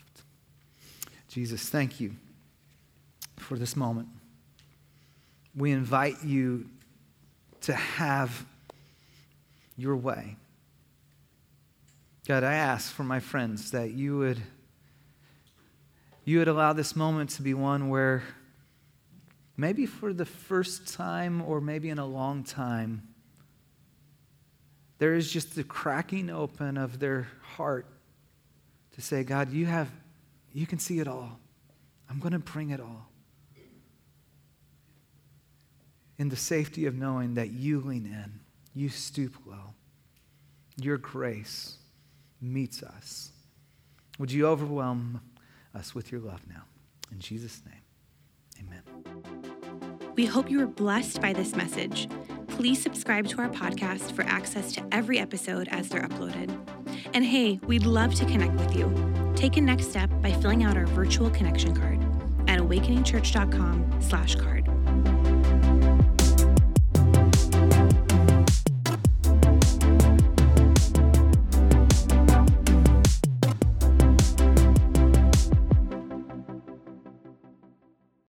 Jesus, 1.35 1.67
thank 1.67 1.99
you 1.99 2.15
for 3.35 3.57
this 3.57 3.75
moment. 3.75 4.07
We 5.53 5.73
invite 5.73 6.23
you 6.23 6.69
to 7.63 7.73
have 7.73 8.45
your 9.75 9.97
way. 9.97 10.37
God, 12.25 12.45
I 12.45 12.53
ask 12.53 12.89
for 12.89 13.03
my 13.03 13.19
friends 13.19 13.71
that 13.71 13.91
you 13.91 14.17
would 14.17 14.41
you 16.23 16.39
would 16.39 16.47
allow 16.47 16.71
this 16.71 16.95
moment 16.95 17.31
to 17.31 17.41
be 17.41 17.53
one 17.53 17.89
where 17.89 18.23
maybe 19.57 19.85
for 19.85 20.13
the 20.13 20.23
first 20.23 20.93
time 20.93 21.41
or 21.41 21.59
maybe 21.59 21.89
in 21.89 21.99
a 21.99 22.05
long 22.05 22.45
time, 22.45 23.09
there 24.99 25.13
is 25.13 25.29
just 25.29 25.53
the 25.53 25.65
cracking 25.65 26.29
open 26.29 26.77
of 26.77 26.99
their 26.99 27.27
heart 27.41 27.87
to 28.93 29.01
say, 29.01 29.25
God, 29.25 29.51
you 29.51 29.65
have, 29.65 29.91
you 30.55 30.65
can 30.65 30.79
see 30.79 30.99
it 30.99 31.07
all. 31.07 31.37
I'm 32.09 32.19
going 32.19 32.31
to 32.31 32.39
bring 32.39 32.69
it 32.69 32.79
all. 32.79 33.09
In 36.17 36.29
the 36.29 36.37
safety 36.37 36.85
of 36.85 36.95
knowing 36.95 37.33
that 37.33 37.49
you 37.49 37.81
lean 37.81 38.05
in, 38.05 38.39
you 38.73 38.87
stoop 38.87 39.35
low, 39.45 39.73
your 40.77 40.97
grace 40.97 41.75
meets 42.41 42.81
us. 42.81 43.31
Would 44.17 44.31
you 44.31 44.47
overwhelm 44.47 45.19
us 45.73 45.93
with 45.93 46.09
your 46.09 46.21
love 46.21 46.39
now? 46.47 46.63
In 47.11 47.19
Jesus' 47.19 47.61
name. 47.65 47.81
Amen. 48.65 50.13
We 50.15 50.25
hope 50.25 50.49
you 50.49 50.59
were 50.59 50.67
blessed 50.67 51.19
by 51.19 51.33
this 51.33 51.53
message. 51.53 52.07
Please 52.47 52.81
subscribe 52.81 53.27
to 53.27 53.41
our 53.41 53.49
podcast 53.49 54.13
for 54.13 54.21
access 54.21 54.71
to 54.75 54.85
every 54.93 55.19
episode 55.19 55.67
as 55.67 55.89
they're 55.89 56.07
uploaded. 56.07 56.57
And 57.13 57.25
hey, 57.25 57.59
we'd 57.67 57.85
love 57.85 58.15
to 58.15 58.25
connect 58.25 58.55
with 58.55 58.75
you. 58.75 58.91
Take 59.35 59.57
a 59.57 59.61
next 59.61 59.89
step 59.89 60.09
by 60.21 60.31
filling 60.33 60.63
out 60.63 60.75
our 60.77 60.87
virtual 60.87 61.29
connection 61.29 61.75
card 61.75 62.01
at 62.47 62.59
awakeningchurch.com/card. 62.59 64.64